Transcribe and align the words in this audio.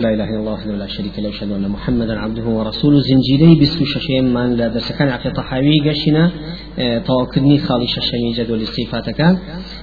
لا 0.00 0.14
إله 0.14 0.24
إلا 0.24 0.38
الله 0.38 0.76
لا 0.76 0.86
شريك 0.86 1.18
له 1.18 1.28
أشهد 1.28 1.52
أن 1.52 1.68
محمدا 1.68 2.18
عبده 2.18 2.44
ورسوله. 2.44 3.00
زنجيري 3.00 3.60
بسو 3.60 3.84
ششين 3.84 4.34
من 4.34 4.50
لا 4.56 4.68
درس 4.68 4.92
كان 4.92 5.08
عقيد 5.08 5.32
طحاوي 5.32 5.90
قشنا 5.90 6.30
آه، 6.78 6.98
توكدني 6.98 7.58
خالي 7.58 7.86
ششين 7.86 8.32
جدول 8.36 8.60
الصفات 8.60 9.10
كان 9.10 9.38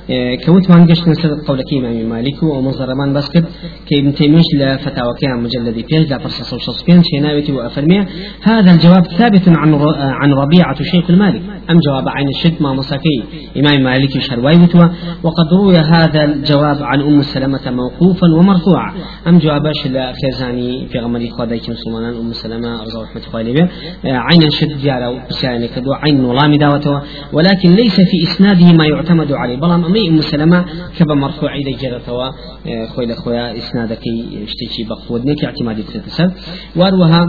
آه، 0.10 0.36
كوت 0.36 0.72
من 0.72 0.88
قشنا 0.92 1.14
سبب 1.14 1.40
قولك 1.48 1.74
إمام 1.74 2.10
مالك 2.10 2.44
ومنظر 2.44 2.96
من 2.96 3.14
بسكت 3.14 3.46
كي 3.88 4.00
ابن 4.00 4.14
تيميش 4.14 4.46
لفتاوى 4.60 5.14
كان 5.22 5.44
مجلد 5.44 5.76
بيج 5.76 6.10
لا 6.12 6.18
فرصة 6.18 6.56
وشصبين 6.56 7.04
شيناوتي 7.04 7.52
وأفرمية 7.52 8.08
هذا 8.42 8.72
الجواب 8.72 9.06
ثابت 9.06 9.48
عن 9.48 9.74
عن 10.22 10.34
ربيعة 10.34 10.84
شيخ 10.84 11.10
المالك. 11.10 11.42
أم 11.70 11.80
جواب 11.80 12.10
عين 12.10 12.28
الشد 12.28 12.62
ما 12.62 12.74
مساكي 12.74 13.24
إمام 13.58 13.84
مالك 13.84 14.20
شرواي 14.20 14.58
وقد 15.24 15.48
روي 15.54 15.78
هذا 15.78 16.24
الجواب 16.24 16.84
عن 16.84 17.02
أم 17.02 17.22
سلمة 17.22 17.72
موقوفا 17.72 18.28
ومرفوعا. 18.38 18.94
أم 19.28 19.38
جواب 19.40 19.62
خێزانی 20.20 20.88
پێغمەری 20.92 21.30
خدایکی 21.36 21.72
مسلمانان 21.72 22.14
و 22.18 22.24
مسلمە 22.34 22.72
ڕزا 22.84 23.00
رحمة 23.06 23.22
خوای 23.32 23.44
لێبێ 23.48 23.64
عين 24.06 24.50
شد 24.50 24.72
ديارة 24.82 25.10
وبسياني 25.10 25.68
كدو 25.68 25.94
عين 25.94 26.22
نظام 26.22 26.56
داوته 26.56 27.02
ولكن 27.34 27.70
ليس 27.82 27.96
في 27.96 28.18
إسناده 28.24 28.74
ما 28.74 28.86
يعتمد 28.86 29.32
عليه 29.32 29.58
أمي 29.76 30.10
أم 30.10 30.22
سلمة 30.22 30.66
كبا 30.98 31.16
مرفوع 31.16 31.56
إذا 31.56 31.72
جرتوا 31.82 32.28
خوي 32.94 33.06
لخويا 33.06 33.58
إسنادك 33.58 34.04
اشتكي 34.48 34.84
بقودنك 34.90 35.46
اعتمادي 35.46 35.84
تتسل 35.84 36.32
واروها 36.76 37.22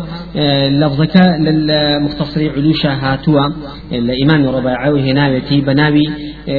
لفظك 0.83 1.17
للمختصر 1.17 2.41
علوشة 2.57 2.93
هاتوا 2.93 3.47
الإمام 3.93 4.47
رباعي 4.57 5.11
هناوتي 5.11 5.61
بناوي 5.61 6.05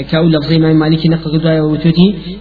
كأول 0.10 0.34
لفظ 0.34 0.54
إمام 0.54 0.76
مالك 0.80 1.08
نقل 1.08 1.34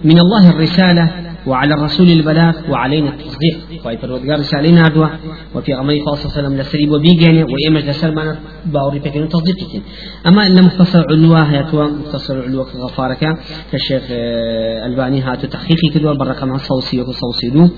من 0.03 0.17
الله 0.19 0.49
الرسالة 0.49 1.22
وعلى 1.47 1.73
الرسول 1.73 2.07
البلاغ 2.11 2.53
وعلينا 2.71 3.09
التصديق. 3.09 3.85
وأي 3.85 3.97
فرودقار 3.97 4.39
رسالين 4.39 4.77
هدوة 4.77 5.09
وفي 5.55 5.73
غمري 5.73 5.99
صلى 5.99 6.13
الله 6.13 6.19
عليه 6.23 6.47
وسلم 6.47 6.57
لسريب 6.57 6.91
وبيجاني 6.91 7.43
وإيمج 7.43 7.89
لسلمان 7.89 8.35
باوري 8.65 8.99
بكين 8.99 9.29
تصديق 9.29 9.81
أما 10.27 10.47
إن 10.47 10.63
مختصر 10.63 11.03
علوة 11.09 11.41
هاتوا. 11.41 11.87
مختصر 11.87 12.41
علوة 12.41 12.67
غفارك 12.77 13.37
كالشيخ 13.71 14.03
آه، 14.11 14.85
ألباني 14.85 15.21
هاتو 15.21 15.47
تحقيقي 15.47 15.89
كدوا 15.93 16.13
برقم 16.13 16.53
الصوصي 16.55 17.01
وصوصي 17.01 17.49
دو. 17.49 17.69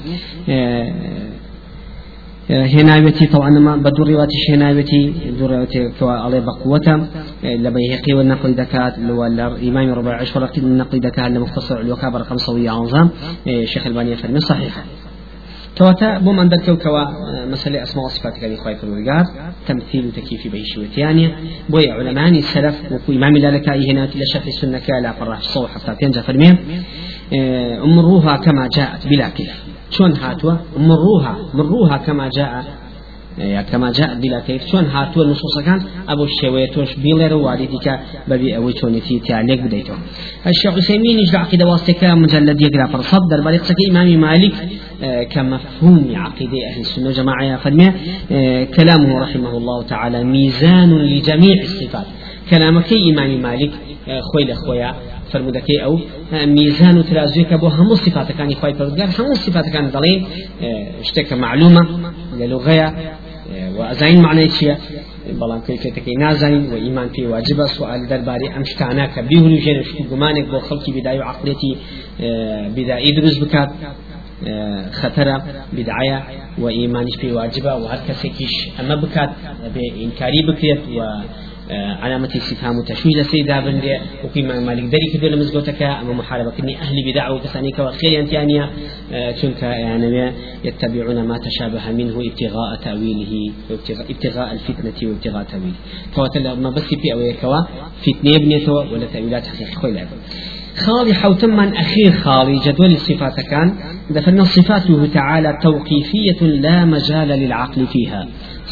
هناوتي 2.50 3.26
طبعا 3.26 3.50
ما 3.50 3.76
بدور 3.76 4.10
رواتي 4.10 4.38
هناوتي 4.50 5.14
بدور 5.26 5.52
رواتي 5.52 5.90
كوا 6.00 6.12
عليه 6.12 6.40
بقوته 6.40 7.08
لبيهقي 7.44 8.14
والنقل 8.14 8.56
دكات 8.56 9.00
لو 9.00 9.26
الإمام 9.26 9.90
ربع 9.94 10.22
عشر 10.22 10.50
النقل 10.58 11.00
دكات 11.00 11.32
لمختصر 11.32 11.80
الوكاب 11.80 12.16
رقم 12.16 12.38
صوية 12.38 12.70
عظام 12.70 13.10
شيخ 13.64 13.88
الباني 13.88 14.16
فرمي 14.16 14.40
صحيحة 14.40 14.84
كواتا 15.78 16.18
بوم 16.18 16.40
أن 16.40 16.48
ذكر 16.48 16.76
كوا 16.76 17.04
مسألة 17.52 17.84
أسماء 17.84 18.06
وصفات 18.06 18.38
كان 18.38 18.52
يخوي 18.52 18.74
الرجال 18.84 19.26
تمثيل 19.68 20.06
وتكييف 20.08 20.48
بيش 20.48 20.78
وتيانية 20.78 21.36
بوي 21.70 21.92
علماء 21.92 22.30
السلف 22.30 22.76
وكو 22.92 23.12
إمام 23.12 23.38
ذلك 23.38 23.70
هنا 23.70 24.04
إلى 24.04 24.26
شرح 24.34 24.46
السنة 24.46 24.80
كلا 24.80 25.12
فرح 25.12 25.42
صوح 25.42 25.72
حتى 25.72 25.96
تنجح 26.02 26.22
فرمي. 26.22 26.58
أمروها 27.84 28.38
كما 28.38 28.70
جاءت 28.78 29.08
بلا 29.08 29.30
كيف 29.30 29.65
شون 29.90 30.14
هاتوا 30.14 30.54
مروها 30.78 31.38
مروها 31.54 31.98
كما 31.98 32.30
جاء 32.30 32.66
كما 33.72 33.92
جاء 33.92 34.20
بلا 34.20 34.40
كيف 34.40 34.68
شون 34.68 34.86
هاتوا 34.86 35.24
النصوص 35.24 35.60
كان 35.66 35.82
أبو 36.10 36.24
الشوية 36.24 36.72
توش 36.72 36.96
بيلر 36.96 37.34
والدك 37.34 38.00
ببي 38.28 38.56
أوي 38.56 38.74
شونتي 38.78 39.20
تعليق 39.20 39.62
بديتو 39.62 39.94
الشيخ 40.48 40.74
عثيمين 40.78 41.20
يجرع 41.20 41.40
عقيدة 41.40 41.66
واسطك 41.66 42.04
مجلد 42.04 42.62
يقرأ 42.62 42.88
فرصدر 42.88 43.42
بل 43.46 43.54
يقصك 43.54 43.76
إمام 43.92 44.22
مالك 44.22 44.54
كمفهوم 45.30 46.12
عقيدة 46.16 46.58
أهل 46.74 46.80
السنة 46.82 47.12
جماعة 47.12 47.44
يا 47.44 47.58
فرمي 47.58 47.92
كلامه 48.66 49.20
رحمه 49.20 49.58
الله 49.58 49.84
تعالى 49.84 50.24
ميزان 50.24 50.98
لجميع 50.98 51.62
الصفات 51.64 52.06
كلامك 52.50 52.94
إمام 52.94 53.42
مالك 53.42 53.72
خوي 54.34 54.44
لخويا 54.44 54.96
فرمودەکەی 55.32 55.78
ئەو 55.84 55.96
میزان 56.58 56.96
و 56.98 57.04
ترازویەکە 57.10 57.56
بۆ 57.62 57.68
هەموو 57.78 57.96
صفاتەکانی 58.06 58.56
خی 58.60 58.74
پەرودگار 58.80 59.10
هەموو 59.18 59.42
صفاتەکان 59.46 59.86
دەڵێ 59.96 60.14
شتێکە 61.08 61.36
معلومە 61.46 61.84
لە 62.40 62.46
لغەیە 62.54 62.90
وأزاين 63.78 64.22
معنى 64.22 64.50
شيء 64.50 64.76
بەڵام 65.40 65.62
کەیفێتەکەی 65.68 66.18
نازانین 66.24 66.66
و 66.72 66.76
ئیمان 66.86 67.10
پێی 67.14 67.26
واجبە 67.34 67.66
سوال 67.76 68.02
دەربارەی 68.12 68.50
ئەم 68.56 68.64
شتانە 68.72 69.06
کە 69.14 69.22
بیهول 69.30 69.56
ژێنە 69.64 69.84
شت 69.88 69.98
گومانێک 70.12 70.46
بۆ 70.52 70.60
خەڵکی 70.68 70.92
بیدای 70.98 71.18
و 71.20 71.24
عقلێتی 71.32 71.72
بیدایی 72.76 73.12
دروست 73.18 73.40
بکات 73.44 73.70
خطرة 74.92 75.44
بدعية 75.74 76.24
وإيمانش 76.58 77.16
في 77.22 77.32
واجبة 77.32 77.76
وهر 77.76 78.00
كسكيش 78.08 78.56
أما 78.80 78.96
بكات 78.96 79.30
بإنكاري 79.76 80.42
بكريت 80.48 80.82
و 80.98 81.00
علامة 81.72 82.28
استفهام 82.28 82.84
تشويه 82.88 83.22
لسيدا 83.22 83.60
بندي 83.60 83.98
وقيمة 84.24 84.60
مالك. 84.60 84.84
دري 84.84 85.08
كدو 85.14 85.28
لمزقوتك 85.28 85.82
أما 85.82 86.14
محاربة 86.14 86.52
كني 86.52 86.78
أهل 86.78 86.96
بدع 87.12 87.30
وكسانيك 87.30 87.80
وخير 87.80 88.20
أنتيانيا 88.20 88.70
تنك 89.42 89.64
يعني 89.64 90.32
يتبعون 90.64 91.24
ما 91.24 91.38
تشابه 91.38 91.92
منه 91.92 92.22
ابتغاء 92.30 92.76
تأويله 92.84 93.54
ابتغاء 94.10 94.54
الفتنة 94.54 95.10
وابتغاء 95.10 95.44
تأويله. 95.44 95.76
فواتل 96.12 96.62
ما 96.62 96.70
بس 96.70 96.84
في 96.84 97.14
أويكوا 97.14 97.62
فتنة 98.02 98.38
بنيته 98.38 98.74
ولا 98.74 99.06
تأويلات 99.14 99.48
حقيقة 99.48 99.72
خوي 99.72 100.06
خالي 100.78 101.14
حوتم 101.14 101.50
من 101.50 101.76
أخير 101.76 102.12
خالي 102.12 102.60
جدول 102.60 102.92
الصفات 102.92 103.40
كان 103.40 103.76
دفن 104.10 104.44
صفاته 104.44 105.06
تعالى 105.14 105.60
توقيفية 105.62 106.42
لا 106.42 106.86
مجال 106.86 107.28
للعقل 107.28 107.88
فيها. 107.88 108.28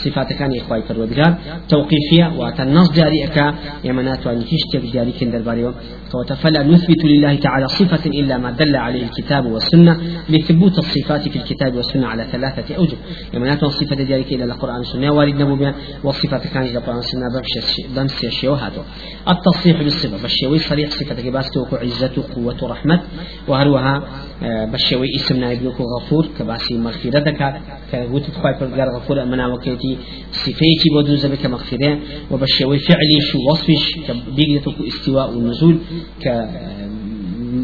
صفات 0.06 0.34
كان 0.34 0.52
إخوة 0.58 0.82
فرودگار 0.88 1.34
توقيفية 1.70 2.26
واتنص 2.38 2.92
جاري 2.92 3.24
أكا 3.24 3.56
يمنات 3.84 4.28
وأن 4.28 4.40
تشتك 4.40 4.86
جاري 4.94 5.12
كندر 5.20 5.42
باريو 5.42 5.74
فلا 6.44 6.64
نثبت 6.64 7.06
لله 7.06 7.36
تعالى 7.36 7.68
صفة 7.68 8.10
إلا 8.10 8.38
ما 8.38 8.52
دل 8.52 8.76
عليه 8.76 9.04
الكتاب 9.04 9.46
والسنة 9.46 10.02
لثبوت 10.30 10.78
الصفات 10.78 11.30
في 11.30 11.36
الكتاب 11.36 11.76
والسنة 11.76 12.08
على 12.08 12.28
ثلاثة 12.32 12.76
أوجه. 12.76 12.98
يمنات 13.34 13.64
الصفة 13.64 13.96
جاري 13.96 14.22
إلى 14.22 14.44
القرآن 14.44 14.78
والسنة 14.78 15.12
وارد 15.12 15.42
نبو 15.42 15.72
والصفة 16.04 16.38
كان 16.38 16.64
إلى 16.64 16.78
القرآن 16.78 16.96
والسنة 16.96 17.26
بمس 17.96 18.26
الشيء 18.26 18.58
التصريح 19.30 19.82
بالصفة 19.82 20.22
بالشيوي 20.22 20.60
صريح 20.60 20.90
صفة 20.90 21.16
كباستو 21.16 21.66
عزة 21.74 22.24
قوة 22.36 22.58
رحمة 22.64 23.02
وهروها 23.48 24.04
آه، 24.44 24.66
بالشيوي 24.66 25.08
اسمنا 25.16 25.52
ابنك 25.52 25.82
غفور 25.82 26.28
كباسي 26.40 26.78
مغفرة 26.78 27.20
دكات 27.20 27.56
كقلت 27.92 28.26
تخوي 28.30 28.52
غفور 28.96 29.24
أمنا 29.24 29.48
وكيتي 29.94 30.04
صفيتي 30.32 30.90
بدوز 30.96 31.26
بك 31.26 31.46
مغفرة 31.46 32.00
وبالشوي 32.32 32.80
فعلي 32.80 33.22
شو 33.32 33.38
وصفش 33.52 33.96
كبيقيتك 34.08 34.76
استواء 34.88 35.30
والنزول 35.30 35.78
ك 36.22 36.50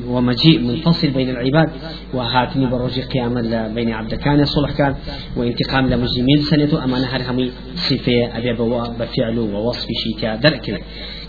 ومجيء 0.08 0.60
منفصل 0.60 1.08
بين 1.08 1.30
العباد 1.30 1.70
وهاتني 2.14 2.66
بروج 2.66 3.00
قياما 3.00 3.68
بين 3.68 3.92
عبد 3.92 4.16
كان 4.16 4.46
صلح 4.46 4.72
كان 4.72 4.96
وانتقام 5.38 5.86
لمجرمين 5.90 6.42
سنته 6.42 6.84
أمانة 6.84 7.08
هرهمي 7.08 7.52
صفة 7.76 8.38
أبي 8.38 8.54
بفعله 9.00 9.42
ووصف 9.42 9.88
شيء 10.04 10.36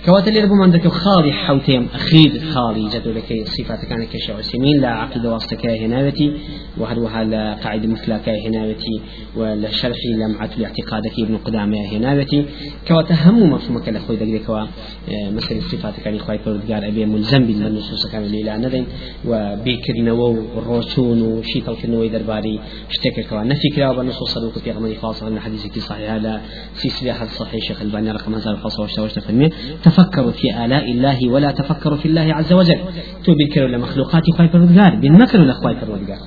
كوات 0.06 0.28
اللي 0.28 0.40
ربما 0.40 0.62
عندك 0.64 0.88
خالي 0.88 1.32
حوتيم 1.32 1.88
أخير 1.94 2.40
خالي 2.52 2.88
جدو 2.88 3.10
لك 3.12 3.44
صفات 3.46 3.84
كان 3.84 4.06
كشع 4.06 4.40
سمين 4.40 4.80
لا 4.80 4.88
عقيدة 4.88 5.32
واسطك 5.32 5.66
هناوتي 5.66 6.32
وهروها 6.78 7.24
لا 7.24 7.54
قاعدة 7.54 7.88
مثلك 7.88 8.28
هناوتي 8.28 9.00
ولا 9.36 9.70
شرحي 9.70 10.08
لمعة 10.08 10.50
الاعتقادك 10.58 11.12
ابن 11.18 11.36
قدامة 11.36 11.76
هناوتي. 11.92 12.44
كوات 12.88 13.12
هم 13.12 13.50
مفهومك 13.52 13.88
لأخوي 13.88 14.16
دقيقة 14.16 14.46
كوا 14.46 14.60
آه، 14.60 15.30
مثل 15.30 15.56
الصفات 15.56 16.00
كان 16.04 16.14
إخوي 16.16 16.36
قال 16.38 16.84
أبي 16.84 17.06
ملزم 17.06 17.46
بالنصوص 17.46 18.06
كان 18.12 18.24
اللي 18.24 18.56
ندين. 18.56 18.86
وبيكرنا 19.26 20.12
وروشون 20.12 21.22
وشي 21.22 21.60
تلكنوي 21.60 22.08
درباري 22.08 22.60
اشتكى 22.90 23.22
كوا. 23.22 23.42
نفي 23.42 23.68
كلا 23.76 23.92
بالنصوص 23.92 24.36
الوقت 24.36 24.58
في 24.58 24.70
غمري 24.72 24.94
خاصة 24.96 25.28
أن 25.28 25.40
حديثك 25.40 25.78
صحيح 25.78 26.10
على 26.10 26.40
سلسلة 26.74 27.26
صحيح 27.38 27.64
شيخ 27.68 27.82
الباني 27.82 28.10
رقم 28.10 28.34
1500 28.34 29.50
تفكروا 29.90 30.32
في 30.32 30.64
آلاء 30.64 30.92
الله 30.92 31.30
ولا 31.30 31.50
تفكروا 31.50 31.96
في 31.96 32.06
الله 32.08 32.34
عز 32.34 32.52
وجل. 32.52 32.78
تو 33.24 33.34
بالكرو 33.34 33.66
لمخلوقات 33.66 34.22
خواي 34.36 34.48
فرودگار 34.48 34.94
بالمكر 34.94 35.38
لخواي 35.44 35.76
فرودگار 35.76 36.18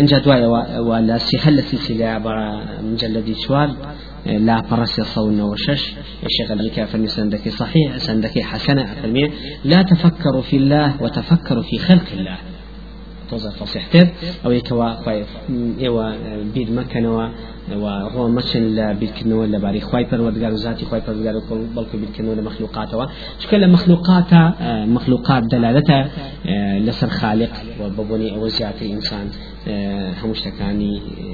إن 0.00 0.06
جدوايا 0.06 0.46
ولا 0.78 1.18
سيخل 1.18 1.62
سلسلة 1.62 2.18
مجلد 2.82 3.36
شوال 3.46 3.70
لا 4.26 4.60
برس 4.70 4.98
يصون 4.98 5.40
وشش 5.40 5.94
الشيخ 6.26 6.50
البيكا 6.50 6.84
فرمي 6.86 7.06
سندك 7.06 7.48
صحيح 7.48 7.96
سندك 7.96 8.38
حسنة 8.38 8.94
فرمي 9.02 9.30
لا 9.64 9.82
تفكروا 9.82 10.42
في 10.42 10.56
الله 10.56 11.02
وتفكروا 11.02 11.62
في 11.62 11.78
خلق 11.78 12.08
الله. 12.12 12.38
توزع 13.30 13.50
فصيحتين 13.50 14.06
أو 14.44 14.50
يكوا 14.50 14.88
إيوا 15.80 16.06
بيد 16.54 16.68
مكنوا 16.72 17.28
وڕۆمەچن 17.72 18.64
لە 18.76 18.86
بیرکردنەوە 19.00 19.44
لەباری 19.54 19.80
خی 19.88 20.04
پەروەردگار 20.10 20.52
و 20.52 20.56
ذاتی 20.64 20.84
خی 20.90 21.00
پەروەردگار 21.06 21.36
بەڵکو 21.76 21.96
بیرکردنەوە 22.02 22.36
لە 22.38 22.44
مەخلوقاتەوە. 22.48 23.04
چکە 23.40 23.56
لە 23.62 23.68
مەخلوقاتە 23.74 24.42
مەخلوقات 24.96 25.44
دەلالەتە 25.52 25.98
لەسەر 26.86 27.10
خالق 27.18 27.52
بەبوونی 27.96 28.28
ئەوە 28.34 28.48
زیاتر 28.56 28.84
هەموو 30.20 30.34
شتەکانی 30.40 30.92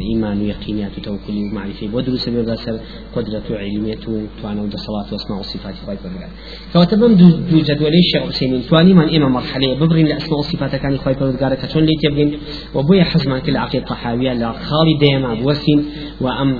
ئیمان 0.09 0.39
و 0.41 0.45
یقینیات 0.55 0.99
و 0.99 1.01
تەوکلی 1.07 1.43
و 1.45 1.55
معرفی. 1.55 1.87
بۆ 1.95 1.99
دروستە 2.07 2.29
بێ 2.35 2.43
بەسەر 2.51 2.77
قدرەت 3.15 3.47
و 3.51 3.55
علمیت 3.55 4.09
و 4.09 4.13
توانە 4.39 4.61
و 4.65 4.71
دەسەڵات 4.75 5.07
و 5.11 5.15
ئەسما 5.17 5.37
و 5.41 5.43
صفاتی 5.43 5.81
خی 5.87 5.99
پەروەردگار 6.03 6.31
کەواتە 6.73 6.95
بەم 7.01 7.13
دوو 7.51 7.61
جدولی 7.69 8.03
شێخ 8.11 8.23
حسینین 8.29 8.63
توانیمان 8.63 9.09
ئێمە 9.13 9.29
مەرحلەیە 9.37 9.75
ببرین 9.81 10.07
لە 10.11 10.15
ئەسما 10.19 10.37
و 10.39 10.43
صفاتەکانی 10.43 10.99
خی 11.05 11.15
پەروەردگارە 11.19 11.57
کە 11.61 11.67
چۆن 11.73 11.83
لێ 11.89 11.95
تێبگەین 12.03 12.31
و 12.75 12.79
بۆیە 12.89 13.05
حەزمان 13.11 13.41
کرد 13.45 13.55
لە 13.57 13.61
عقیدە 13.67 13.85
طحاویە 13.91 14.33
لە 14.43 14.49
خاڵی 14.67 14.95
دێما 15.03 15.33
بوەسین 15.41 15.81
وأم 16.25 16.51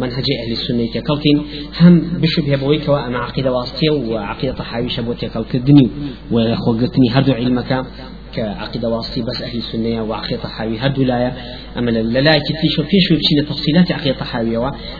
منهج 0.00 0.26
أهل 0.42 0.52
السنة 0.52 1.00
كوتين 1.08 1.38
هم 1.80 1.94
بشبه 2.22 2.56
بويك 2.56 2.88
وأم 2.88 3.16
عقيدة 3.16 3.52
واسطية 3.52 3.90
وعقيدة 3.90 4.52
طحاوي 4.52 4.88
شبوتي 4.88 5.28
كوتدني 5.28 5.86
وخوقتني 6.32 7.10
هردو 7.10 7.32
علمك 7.32 7.70
كعقيدة 8.34 8.88
واسطي 8.88 9.22
بس 9.22 9.42
أهل 9.42 9.58
السنة 9.58 10.02
وعقيدة 10.02 10.42
طحاوي 10.42 10.78
هردو 10.78 11.02
لايا 11.02 11.36
أما 11.78 11.90
لا 11.90 12.32
في 12.32 12.68
شو 12.76 12.82
بشين 12.82 13.46
تفصيلات 13.48 13.92
عقيدة 13.92 14.18
طحاوي 14.18 14.56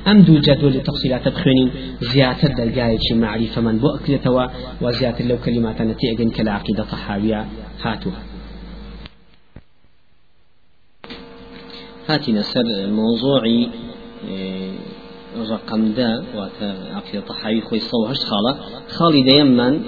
أم 0.09 0.23
دو 0.23 0.39
جدول 0.39 0.77
التفصيلات 0.77 1.29
بخوينين 1.29 1.71
زيادة 2.01 2.49
دلقاية 2.49 2.99
شي 2.99 3.15
معرفة 3.15 3.61
من 3.61 3.79
بو 3.79 3.89
أكلتوا 3.89 4.47
وزيادة 4.81 5.25
لو 5.25 5.37
كلمات 5.45 5.83
نتيجة 5.83 6.31
كلا 6.37 6.53
عقيدة 6.53 6.85
طحاوية. 6.85 7.47
هاتوها. 7.83 8.23
هاتي 12.09 12.33
نسر 12.33 12.65
موضوعي 12.87 13.69
رقم 15.51 15.93
دا 15.93 16.25
واتا 16.35 16.95
عقيدة 16.95 17.27
طحاوي 17.27 17.61
خوي 17.61 17.81
صوهش 17.81 18.21
خالة. 18.31 18.61
خالي 18.89 19.23
ديما 19.23 19.81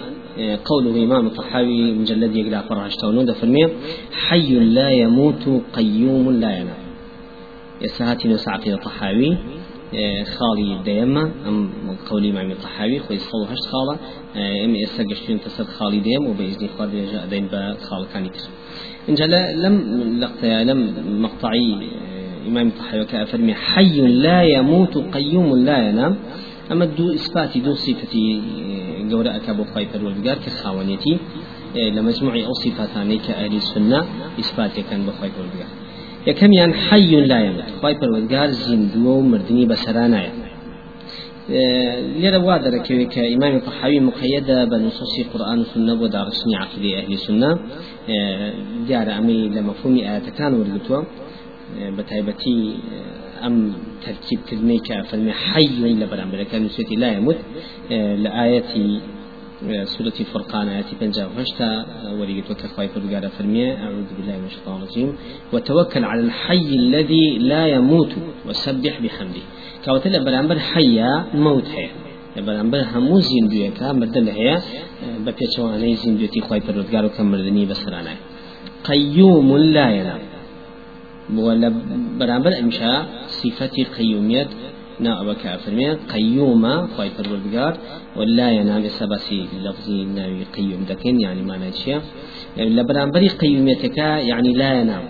قوله 0.64 1.04
إمام 1.04 1.26
الطحاوي 1.26 1.92
مجلد 1.92 2.36
يقرأ 2.36 2.60
فرهش 2.60 2.96
تونون 2.96 3.32
فرمي 3.32 3.68
حي 4.12 4.58
لا 4.58 4.90
يموت 4.90 5.62
قيوم 5.72 6.30
لا 6.30 6.58
ينام. 6.58 6.84
يسهاتي 7.82 8.28
نسا 8.28 8.50
عقيدة 8.50 8.76
طحاوي 8.76 9.36
خالي 10.24 10.78
ديما 10.84 11.30
أم 11.46 11.70
قولي 12.10 12.30
إمام 12.30 12.50
الطحاوي 12.50 12.98
خوي 12.98 13.18
صوهش 13.18 13.58
خالة 13.72 13.98
أم 14.64 14.74
يسقشتين 14.74 15.40
تسد 15.40 15.64
خالي 15.64 16.00
ديم 16.00 16.26
وبإذن 16.26 16.68
خالي 16.78 17.06
جاء 17.12 17.26
دين 17.26 17.46
بخال 17.46 18.06
كان 18.14 18.26
يكسر 18.26 18.50
إن 19.08 19.14
لم 19.62 19.74
لقطة 20.20 20.62
لم 20.62 20.94
مقطعي 21.22 21.88
إمام 22.46 22.66
الطحاوي 22.68 23.04
كأفرمي 23.04 23.54
حي 23.54 24.00
لا 24.00 24.42
يموت 24.42 24.98
قيوم 24.98 25.56
لا 25.56 25.88
ينام. 25.88 26.16
أما 26.72 26.84
دو 26.84 27.14
إثبات 29.06 29.10
دو 29.10 29.22
صفتي 29.22 29.28
جوراء 29.28 29.38
كابو 29.38 29.64
خايف 29.64 29.94
والبقار 29.94 30.38
كخاونيتي 30.38 31.18
لمجموع 31.76 32.34
أو 32.34 32.52
صفاتان 32.52 33.18
كأهل 33.18 33.56
السنة 33.56 34.04
إثبات 34.40 34.80
كان 34.90 35.06
بخايف 35.06 35.32
والبقار 35.38 35.68
يكم 36.26 36.52
يعني 36.52 36.74
حي 36.74 37.20
لا 37.20 37.40
يموت. 37.40 37.64
خايف 37.82 38.02
والبقار 38.02 38.48
زندو 38.48 39.20
مردني 39.20 39.66
بسرانا 39.66 40.22
يعني 40.22 40.44
لێرە 42.20 42.40
وا 42.46 42.58
دەرەکەوێت 42.58 43.08
کە 43.14 43.18
ئیمامی 43.18 43.60
طحاوی 43.60 44.00
مقیدە 44.00 44.58
بە 44.70 44.74
نصوصی 44.74 45.24
قورآن 45.32 45.58
و 45.60 45.64
سنە 45.64 45.94
بۆ 46.00 46.06
داڕشنی 46.14 46.56
عقیدی 46.64 46.94
ئەهلی 46.96 47.18
سنە 47.26 47.50
دیارە 48.88 49.12
لە 49.56 49.62
بە 51.96 52.02
تایبەتی 52.10 52.58
ئەم 53.42 53.56
ترکیبکردنەی 54.04 54.80
کە 54.86 54.94
فەرمی 55.08 55.34
حی 55.46 55.68
لە 56.00 56.06
بەرامبەرەکان 56.12 56.60
نووسێتی 56.64 56.96
لا 57.02 57.08
يموت 57.16 57.38
ئاەتی 58.36 58.88
سورة 59.94 60.18
فرقان 60.32 60.68
آيات 60.68 60.90
بنجا 61.00 61.24
وهشتا 61.26 61.70
وريت 62.18 62.50
وكخواي 62.50 62.88
فرقارة 62.88 63.28
فرمية. 63.38 63.68
أعوذ 63.84 64.10
بالله 64.16 64.36
من 64.42 64.48
الشيطان 64.50 64.76
الرجيم 64.82 65.08
وتوكل 65.52 66.04
على 66.04 66.20
الحي 66.20 66.68
الذي 66.84 67.38
لا 67.38 67.66
يموت 67.66 68.12
وسبح 68.46 68.94
بحمده. 69.04 69.44
كوتلا 69.84 70.18
برامبر 70.24 70.58
حيا 70.58 71.10
موت 71.34 71.68
هي 71.76 71.88
بەرامبەر 72.46 72.82
هەموو 72.92 73.20
زیندویەکە 73.30 73.88
مردن 74.00 74.26
هەیە 74.38 74.56
بە 75.24 75.32
پێچەوانەی 75.38 75.94
زیندوێتی 76.02 76.40
خی 76.46 76.60
پەرۆزگار 76.66 77.04
و 77.04 77.10
کە 77.16 77.20
مردنی 77.32 77.66
بەسرانای 77.70 78.18
قەیوم 78.88 79.48
لا 79.76 79.86
ينام 79.98 80.22
ولا 81.32 81.72
برامبر 82.18 82.58
امشاء 82.58 83.06
صفتي 83.26 83.84
قيوميت 83.84 84.48
نا 85.00 85.20
أبا 85.20 85.34
كافرمية 85.34 85.98
قيومة 86.12 86.86
خواي 86.86 87.10
پروردگار. 87.18 87.74
ولا 88.16 88.50
ينام 88.50 88.88
سبسي 88.88 89.48
لفظي 89.64 90.04
ناوي 90.04 90.44
قيوم 90.56 90.84
دكين 90.88 91.20
يعني 91.20 91.42
ما 91.42 91.56
نشيا 91.56 92.02
لبرامبري 92.56 93.28
قيوميتك 93.28 93.98
يعني 93.98 94.52
لا 94.52 94.80
ينام 94.80 95.04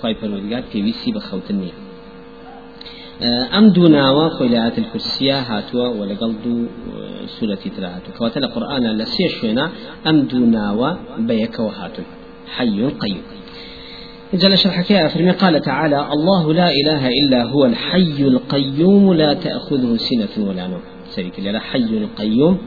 خواي 0.00 0.14
پروردگار 0.14 0.62
في 0.72 0.82
ويسي 0.82 1.12
بخوتنيه 1.12 1.86
ئەم 3.54 3.66
دوو 3.74 3.88
ناوە 3.98 4.26
خۆیلات 4.36 4.74
الکرسیە 4.82 5.38
هاتووە 5.48 5.86
و 5.96 6.00
لەگەڵ 6.10 6.32
دوو 6.44 6.68
سوورەتی 7.34 7.70
تر 7.74 7.84
هاتوو 7.94 8.14
کەواتە 8.16 8.38
لە 8.44 8.48
قورآانە 8.54 8.90
لە 9.00 9.06
سێ 9.14 9.26
شوێنە 9.36 9.66
ئەم 10.04 10.16
دوو 10.30 10.46
ناوە 10.56 10.90
بە 11.26 11.34
یەکەوە 11.44 11.72
هاتووی 11.78 12.12
حي 12.54 12.82
قيوم 13.02 13.35
جل 14.34 14.58
شرحك 14.58 15.06
فرمي 15.06 15.30
قال 15.30 15.60
تعالى 15.60 16.08
الله 16.12 16.54
لا 16.54 16.68
إله 16.70 17.08
إلا 17.08 17.42
هو 17.42 17.64
الحي 17.64 18.20
القيوم 18.20 19.12
لا 19.12 19.34
تأخذه 19.34 19.96
سنة 19.96 20.46
ولا 20.48 20.66
نوم. 20.66 20.80
سريك 21.08 21.40
لا 21.40 21.60
حي 21.60 21.78
القيوم 21.78 22.58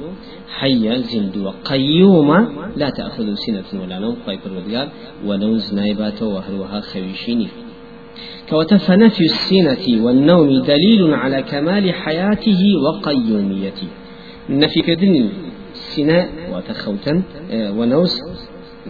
حي 0.50 1.02
زند 1.02 1.38
وقيوم 1.38 2.48
لا 2.76 2.90
تأخذه 2.90 3.34
سنة 3.34 3.82
ولا 3.82 4.00
نوم. 4.00 4.16
طيب 4.28 4.40
الوديار 4.46 4.88
ونوز 5.26 5.74
نايباته 5.74 6.26
وهروها 6.26 6.82
خويشيني 6.82 7.48
فنفي 8.88 9.24
السنة 9.24 10.04
والنوم 10.04 10.62
دليل 10.62 11.14
على 11.14 11.42
كمال 11.42 11.94
حياته 11.94 12.62
وقيوميته. 12.86 13.88
نفي 14.50 14.82
كدن 14.82 15.30
سنة 15.74 16.30
وتخوتا 16.54 17.24
ونوس 17.54 18.22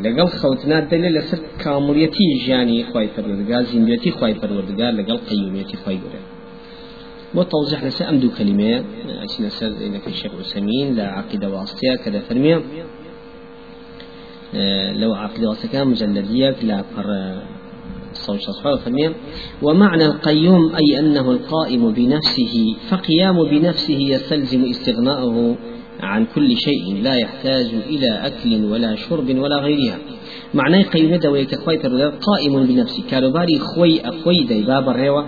لەگەڵ 0.05 0.29
خەوتنا 0.39 0.77
دەلێ 0.91 1.09
لەسەر 1.17 1.39
کامڵەتی 1.63 2.27
ژیانی 2.43 2.83
خی 2.89 3.07
پەروەردگار 3.15 3.63
زیندوێتی 3.71 4.11
خی 4.17 4.33
پەروەردگار 4.41 4.91
لەگەڵ 4.99 5.19
قیومێتی 5.29 5.77
خی 5.83 5.97
گەورە 6.03 6.21
بۆ 7.35 7.43
توضيح 7.43 7.83
لسه 7.85 8.09
أم 8.09 8.17
دو 8.19 8.29
كلمة 8.37 8.83
أشنا 9.25 9.49
سر 9.49 9.67
إنك 9.67 10.07
الشيخ 10.07 10.31
عثيمين 10.39 10.95
لا 10.95 11.07
عقيدة 11.17 11.49
واسطية 11.49 11.95
كذا 12.05 12.19
فرمية 12.19 12.57
لو 15.01 15.13
عقيدة 15.13 15.49
واسطية 15.49 15.83
مجلدية 15.83 16.55
لا 16.63 16.81
فر 16.81 17.09
صوت 18.13 18.39
فرمية 18.85 19.13
ومعنى 19.61 20.05
القيوم 20.05 20.75
أي 20.75 20.99
أنه 20.99 21.31
القائم 21.31 21.91
بنفسه 21.91 22.75
فقيام 22.89 23.43
بنفسه 23.43 23.99
يستلزم 24.13 24.65
استغناءه 24.69 25.57
عن 25.99 26.25
كل 26.35 26.57
شيء 26.57 27.03
لا 27.03 27.15
يحتاج 27.15 27.69
إلى 27.89 28.27
أكل 28.27 28.65
ولا 28.65 28.95
شرب 28.95 29.37
ولا 29.37 29.57
غيرها. 29.59 29.97
معناه 30.53 30.81
قيم 30.81 31.15
دوي 31.15 31.45
كخوي 31.45 31.77
قائم 32.27 32.63
بنفسه. 32.67 33.03
كاروباري 33.11 33.59
خوي 33.59 34.01
أخوي 34.01 34.43
دي 34.43 34.61
باب 34.61 34.89
الروا 34.89 35.23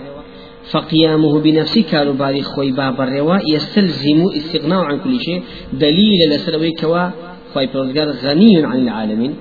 فقيامه 0.72 1.40
بنفسه 1.40 1.82
كاروباري 1.82 2.42
خوي 2.42 2.70
باب 2.72 3.00
الروا 3.00 3.38
يستلزم 3.48 4.20
استغناء 4.36 4.78
عن 4.78 4.98
كل 4.98 5.20
شيء. 5.20 5.42
دليل 5.72 6.20
لسروي 6.30 6.72
كوا 6.80 7.10
خوي 7.54 7.66
غني 8.24 8.64
عن 8.64 8.78
العالمين. 8.82 9.34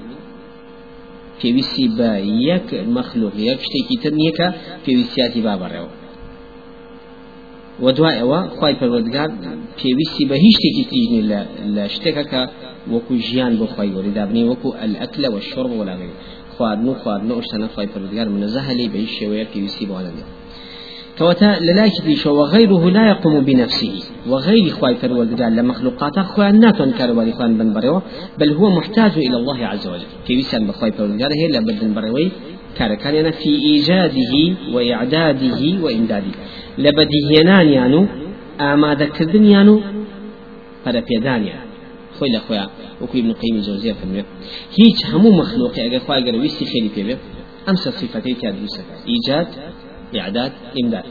پێویستی 1.41 1.87
بە 1.97 2.11
یەک 2.49 2.67
مەخلوق 2.95 3.35
یەک 3.49 3.59
شتێکی 3.67 3.97
تر 4.03 4.13
نییە 4.19 4.33
کە 4.37 4.47
پێویستیاتی 4.85 5.41
با 5.45 5.53
بەڕێەوە 5.61 6.00
و 7.83 7.85
دوایەوە 7.97 8.39
خی 8.57 8.73
پەروەردگار 8.79 9.29
پێویستی 9.79 10.23
بە 10.29 10.37
هیچ 10.45 10.55
شتێکی 10.57 10.85
تیژنی 10.91 11.21
لە 11.75 11.85
شتێکە 11.93 12.23
کە 12.31 12.41
وەکو 12.93 13.13
ژیان 13.27 13.53
بۆ 13.59 13.65
خی 13.73 13.89
گەوری 13.95 14.13
دابنی 14.17 14.43
وەکو 14.51 14.69
ئەلئەکلە 14.79 15.29
و 15.33 15.37
شڕ 15.49 15.67
وەلاغێ 15.79 16.09
خواردن 16.53 16.87
و 16.89 16.93
خواردن 17.01 17.31
و 17.31 17.41
شتانە 17.45 17.67
خی 17.75 17.87
پەروەردگار 17.93 18.27
منەزەه 18.35 18.71
لێ 18.77 18.85
بە 18.93 18.97
هیچ 19.03 19.11
شێوەیە 19.19 19.45
پێویستی 19.51 19.85
بۆوانە 19.89 20.11
كوتا 21.19 21.59
للاك 21.59 21.91
ديشو 22.05 22.29
وغيره 22.29 22.89
لا 22.89 23.03
يقوم 23.09 23.39
بنفسه. 23.39 23.93
وغير 24.27 24.69
خواي 24.69 24.95
فرودگار 24.95 25.49
لمخلوقات 25.49 26.19
خوان 26.19 26.59
ناتون 26.59 26.91
كارباري 26.91 27.31
خوان 27.31 27.57
بن 27.57 27.73
بريو 27.73 28.01
بل 28.39 28.51
هو 28.53 28.69
محتاج 28.77 29.11
إلى 29.17 29.35
الله 29.37 29.65
عز 29.67 29.87
وجل. 29.87 30.09
في 30.27 30.39
وسان 30.39 30.67
بخواي 30.67 30.91
فرودگار 30.91 31.31
هي 31.33 31.47
لبدن 31.47 31.93
بريوي 31.93 32.31
كاركان 32.77 33.15
يعني 33.15 33.31
في 33.31 33.49
إيجاده 33.49 34.33
وإعداده 34.73 35.61
وإمداده. 35.83 36.33
لبديهنان 36.77 37.67
يانو 37.67 38.07
آمادة 38.61 39.05
كردن 39.05 39.45
يانو 39.45 39.81
para 40.85 41.01
پێدانیا 41.01 41.59
خۆی 42.17 42.29
لە 42.35 42.39
خۆیان. 42.47 42.69
وەکو 43.01 43.15
ابن 43.21 43.31
قیم 43.41 43.55
جوزیە 43.67 43.93
فەرمێ 43.99 44.23
هیچ 44.79 44.97
هەموو 45.11 45.37
مەخلوقی 45.41 45.81
ئەگەر 45.85 46.01
خخوای 46.03 46.21
گەر 46.27 46.35
ویستی 46.43 46.65
خێری 46.71 46.91
پێبێ 46.95 47.15
ئەم 47.67 47.75
سە 47.83 47.89
صفەتەی 47.99 48.35
تیا 48.39 48.51
دروستەکە 48.57 48.95
ئیجاد 49.11 49.47
إعداد 50.15 50.51
إمداد 50.81 51.05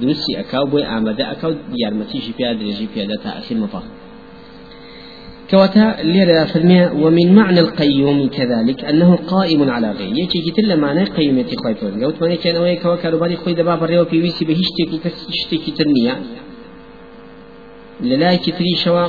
درسي 0.00 0.32
أكاو 0.42 0.64
بوي 0.70 0.84
آمدة 0.96 1.32
أكاو 1.32 1.52
يارمتيشي 1.82 2.32
فيها 2.32 2.52
درجي 2.52 2.86
فيها 2.94 3.16
تا 3.24 3.30
أخير 3.38 3.56
مطاف 3.64 3.84
كواتا 5.50 5.96
ليرا 6.02 6.44
فرمي 6.44 6.86
ومن 6.86 7.34
معنى 7.34 7.60
القيوم 7.60 8.28
كذلك 8.28 8.84
أنه 8.84 9.16
قائم 9.16 9.70
على 9.70 9.90
غير. 9.90 10.12
يجي 10.16 10.50
كتل 10.50 10.76
معنى 10.76 11.04
قيوميتي 11.04 11.56
خوي 11.56 11.74
فرمي 11.74 12.04
قلت 12.04 12.22
ماني 12.22 12.36
كان 12.36 12.56
ويا 12.56 12.74
كوا 12.74 12.96
كاروباري 12.96 13.36
خوي 13.36 13.54
دبا 13.54 13.74
بريو 13.74 14.04
في 14.04 14.20
ويسي 14.22 14.44
بهشتكي 14.44 14.98
كشتكي 15.04 15.70
تنمية. 15.70 16.14
للا 18.00 18.36
كتري 18.36 18.76
شوا 18.84 19.08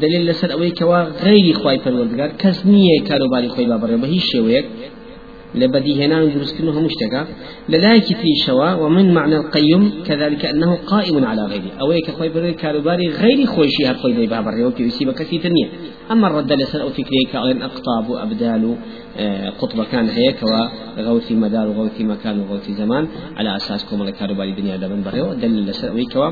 دليل 0.00 0.26
لسر 0.26 0.52
أوي 0.52 0.70
كوا 0.70 1.02
غير 1.02 1.54
خوي 1.54 1.78
فرمي 1.78 2.28
كزنية 2.38 3.00
كاروباري 3.08 3.48
خوي 3.48 3.64
بابا 3.64 3.96
بهيش 3.96 4.24
شويك 4.32 4.66
لبدي 5.54 6.04
هنا 6.04 6.24
ندرسكنه 6.24 6.80
مشتكى 6.80 7.24
للايك 7.68 8.04
في 8.04 8.28
شوا 8.46 8.72
ومن 8.74 9.14
معنى 9.14 9.36
القيم 9.36 10.02
كذلك 10.06 10.44
أنه 10.44 10.76
قائم 10.76 11.24
على 11.24 11.42
غيره 11.42 11.72
أو 11.80 11.92
يك 11.92 12.10
خوي 12.10 12.28
بري 12.28 12.52
كاروباري 12.54 13.08
غير 13.08 13.46
خوشي 13.46 13.86
هر 13.86 13.94
خوي 13.94 14.12
دي 14.12 14.26
بابر 14.26 14.58
يوكي 14.58 14.82
يسيب 14.82 15.10
كثير 15.10 15.40
تنية 15.42 15.68
أما 16.10 16.26
الرد 16.26 16.52
لسن 16.52 16.80
أو 16.80 16.88
فكري 16.88 17.24
كأن 17.32 17.62
أقطاب 17.62 18.10
وأبدال 18.10 18.76
قطب 19.58 19.84
كان 19.84 20.08
هيك 20.08 20.36
وغوثي 20.98 21.34
مدار 21.34 21.68
وغوثي 21.68 22.04
مكان 22.04 22.40
وغوثي 22.40 22.72
زمان 22.72 23.08
على 23.36 23.56
أساس 23.56 23.84
كوم 23.84 24.02
الكاروباري 24.02 24.52
دنيا 24.52 24.76
دبن 24.76 25.02
بريو 25.02 25.32
دل 25.32 25.66
لسن 25.66 25.88
أو 25.88 26.04
كوا 26.12 26.30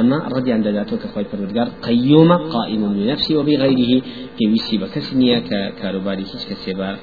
أما 0.00 0.26
الرد 0.26 0.48
عند 0.48 0.68
ذاته 0.68 0.96
كخوي 0.96 1.24
برودگار 1.32 1.68
قيوم 1.82 2.32
قائم 2.32 2.94
بنفسه 2.94 3.36
وبغيره 3.36 4.02
كي 4.38 4.44
يسيب 4.44 4.84
كسنية 4.84 5.42
كاروباري 5.82 6.22
كيش 6.22 6.46
كسيبا 6.50 6.96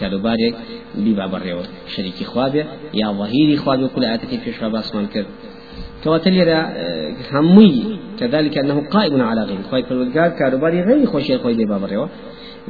کاروبارێک 0.00 0.54
بیبا 1.04 1.26
بەڕێوە 1.32 1.64
شەریکی 1.94 2.24
خوابێ 2.32 2.62
یا 3.00 3.08
ظهیری 3.20 3.56
خوابێ 3.62 3.86
كل 3.94 4.04
آتەکەی 4.14 4.38
پێشوا 4.44 4.68
باسمان 4.74 5.06
کرد 5.14 5.30
كواتل 6.04 6.32
لێرە 6.38 6.60
هموي. 7.32 7.98
كذلك 8.20 8.58
أنه 8.58 8.80
قائم 8.90 9.22
على 9.22 9.42
غير. 9.44 9.62
خوي 9.70 9.82
فرودگار 9.82 10.28
كاروباري 10.28 10.80
غير 10.82 11.06
خوشي 11.06 11.38
خوي 11.38 11.54
دي 11.54 11.64
بابريو 11.64 12.08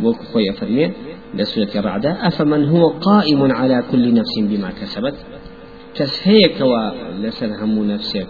وكو 0.02 0.24
خوي 0.32 0.52
فرمي 0.52 0.92
لسورة 1.34 1.72
الرعدة 1.76 2.10
أفمن 2.28 2.64
هو 2.64 2.88
قائم 2.88 3.52
على 3.52 3.82
كل 3.90 4.14
نفس 4.14 4.38
بما 4.38 4.70
كسبت؟ 4.70 5.14
كس 5.94 6.28
هي 6.28 6.48
كوا 6.58 6.90
لسر 7.22 7.50
هم 7.62 7.84
نفسك 7.92 8.28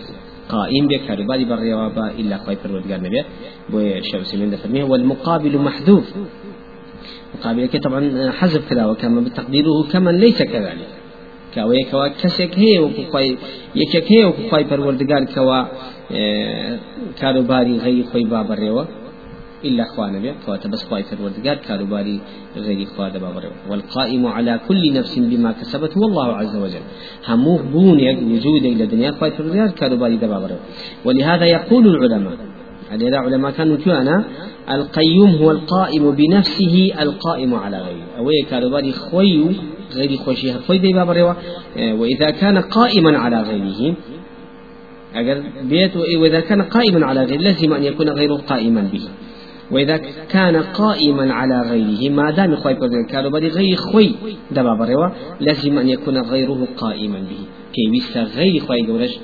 قائم 0.48 0.88
بك 0.88 1.00
كاروباري 1.08 1.44
بالريوابا 1.44 2.10
إلا 2.20 2.36
خوي 2.36 2.56
فرودگار 2.56 3.00
نبي. 3.00 3.24
بوي 3.70 4.02
شمس 4.02 4.34
من 4.34 4.50
دفرمي 4.50 4.82
والمقابل 4.82 5.58
محذوف. 5.58 6.06
مقابل 7.34 7.80
طبعا 7.80 8.30
حذف 8.30 8.70
كذا 8.70 8.84
وكما 8.86 9.20
بتقديره 9.20 9.82
كمن 9.92 10.16
ليس 10.16 10.42
كذلك. 10.42 10.88
كاوي 11.54 11.84
كوا 11.90 12.08
كسك 12.08 12.58
هي 12.58 12.78
وكوي 12.78 13.36
يكك 13.74 14.12
هي 14.12 14.24
وكوي 14.24 14.64
پروردگار 14.64 15.34
كوا 15.34 15.64
كاروباري 17.20 17.78
غير 17.78 18.04
خوي 18.04 18.24
باب 18.24 18.52
الروا 18.52 18.84
إلا 19.64 19.82
أخوانا 19.82 20.18
بيا 20.18 20.34
كواتا 20.46 20.68
بس 20.68 20.84
خواي 20.84 21.02
پروردگار 21.02 21.54
كاروباري 21.68 22.20
غير 22.56 22.86
خوا 22.96 23.08
باب 23.08 23.38
الروا 23.38 23.52
والقائم 23.70 24.26
على 24.26 24.60
كل 24.68 24.92
نفس 24.92 25.18
بما 25.18 25.52
كسبت 25.52 25.96
هو 25.96 26.04
الله 26.04 26.36
عز 26.36 26.56
وجل. 26.56 26.84
بون 27.72 27.98
وجود 28.32 28.64
إلى 28.64 28.84
الدنيا 28.84 29.10
خواي 29.10 29.30
پروردگار 29.30 29.70
كاروباري 29.80 30.16
باب 30.16 30.44
الروا 30.44 30.58
ولهذا 31.04 31.44
يقول 31.44 31.86
العلماء 31.86 32.36
هذا 32.92 33.16
علماء 33.16 33.50
كانوا 33.50 33.76
أنا 33.86 34.24
القيوم 34.70 35.30
هو 35.30 35.50
القائم 35.50 36.10
بنفسه 36.10 36.92
القائم 37.00 37.54
على 37.54 37.78
غيره. 37.78 38.06
أو 38.18 38.30
كارباري 38.50 38.92
خوي 38.92 39.46
غير 39.94 40.16
خوشي 40.16 40.52
خوي 40.52 40.78
دي 40.78 40.92
بابا 40.92 41.36
وإذا 41.76 42.30
كان 42.30 42.58
قائما 42.58 43.18
على 43.18 43.42
غيره 43.42 43.94
أجل 45.14 45.42
بيت 45.62 45.96
وإذا 45.96 46.40
كان 46.40 46.62
قائما 46.62 47.06
على 47.06 47.24
غيره 47.24 47.40
لازم 47.40 47.72
أن 47.72 47.82
يكون 47.84 48.08
غيره 48.08 48.36
قائما 48.36 48.88
به. 48.92 49.08
وإذا 49.70 49.96
كان 50.28 50.56
قائما 50.56 51.34
على 51.34 51.60
غيره 51.70 52.12
ما 52.12 52.30
دام 52.30 52.56
خوي 52.56 52.74
كارباري 53.10 53.48
غير 53.48 53.76
خوي 53.76 54.14
دبا 54.50 54.74
بروا 54.74 55.08
لازم 55.40 55.78
أن 55.78 55.88
يكون 55.88 56.18
غيره 56.18 56.68
قائما 56.76 57.18
به. 57.18 57.40
كي 57.72 57.84
غير 58.36 58.60
خوي 58.60 58.82
جورش 58.82 59.18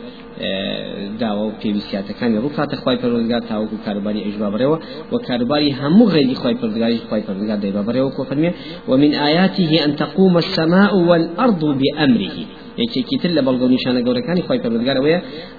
داوا 1.21 1.45
و 1.47 1.53
پێویستیاتەکانی 1.61 2.39
ڕووکاتە 2.45 2.75
خی 2.83 2.97
پەرۆزگار 3.03 3.43
تاوەکو 3.51 3.77
کاروباری 3.87 4.21
ئەژبا 4.27 4.49
بڕێەوە 4.55 4.79
و 5.13 5.19
کاروباری 5.29 5.71
هەموو 5.81 6.11
غێری 6.15 6.37
خی 6.43 6.55
پەرزگاری 6.61 6.99
خی 7.09 7.23
پەرزگار 7.29 7.59
دەیبا 7.65 7.83
بڕێەوە 7.89 8.11
کۆ 8.17 8.23
فەرمێ 8.31 8.51
ومن 8.91 9.11
آياته 9.29 9.71
أن 9.85 9.93
تقوم 10.03 10.35
السماء 10.45 10.93
والأرض 11.09 11.63
بأمره 11.81 12.37
یەکێکی 12.83 13.17
تر 13.23 13.31
لە 13.37 13.43
بەڵگە 13.47 13.67
نیشانە 13.75 14.01
گەورەکانی 14.07 14.43
خی 14.49 14.59
پەرزگارەوەیە 14.65 15.19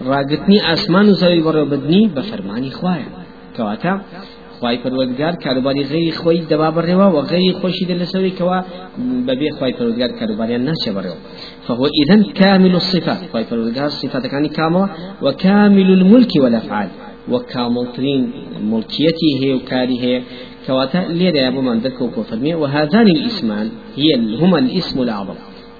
ڕاگرتنی 0.10 0.60
ئاسمان 0.68 1.06
و 1.10 1.14
زەوی 1.22 1.42
بەڕێوە 1.46 1.68
بدنی 1.74 2.04
بە 2.16 2.22
فەرمانی 2.30 2.72
خوایە 2.80 3.10
کەواتە 3.56 3.94
خواي 4.60 4.78
پروردگار 4.78 5.36
کاروباری 5.36 5.84
غیری 5.84 6.12
خوی 6.12 6.42
دبا 6.52 6.70
بڕێەوە 6.78 7.08
و 7.16 7.22
غیری 7.32 7.54
خۆشی 7.60 7.86
دە 7.90 7.96
لەسەوەی 8.02 8.34
کەوا 8.40 8.60
بەبێ 9.28 9.50
خواي 9.58 9.74
پروردگار 9.78 10.12
کاروباریان 10.20 10.64
ناچێ 10.70 10.92
بڕێەوە 10.96 11.20
فهو 11.70 11.86
إذا 11.86 12.34
كامل 12.34 12.76
الصفات. 12.76 13.30
خواي 13.32 13.44
پروردگار 13.44 13.88
صفات 13.88 14.28
كان 14.28 14.46
كاملة 14.48 14.90
وكامل 15.22 15.92
الملك 15.92 16.32
والأفعال. 16.36 16.90
وكامل 17.32 17.88
ترين 17.96 18.32
ملكيته 18.64 19.32
هي 19.42 19.54
وكاره 19.54 20.24
كواتا 20.68 21.02
يا 21.12 21.48
أبو 21.48 21.62
من 21.62 21.78
ذكر 21.80 22.10
وهذان 22.62 23.08
الإسمان 23.08 23.70
هي 23.96 24.36
هما 24.42 24.60
الاسم 24.60 25.02
الأعظم. 25.02 25.36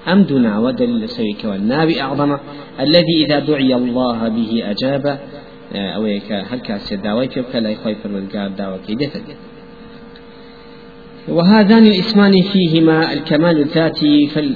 أم 0.08 0.22
دنا 0.22 0.58
ودل 0.58 1.08
سوي 1.08 1.36
والنابي 1.44 2.00
أعظم. 2.00 2.36
الذي 2.80 3.24
إذا 3.24 3.38
دعي 3.38 3.74
الله 3.74 4.28
به 4.28 4.70
أجاب. 4.70 5.18
کاسێ 6.66 6.96
داوای 7.06 7.28
پێ 7.28 7.40
بکە 7.44 7.58
لای 7.64 7.76
خۆی 7.82 7.96
پەروەردگار 8.02 8.48
داواکەی 8.60 8.96
دێتە 9.00 9.20
دێت 9.26 9.40
وهذان 11.28 11.84
الإسمان 11.86 12.34
فيهما 12.52 13.12
الكمال 13.12 13.56
الذاتي 13.58 14.26
فال 14.32 14.48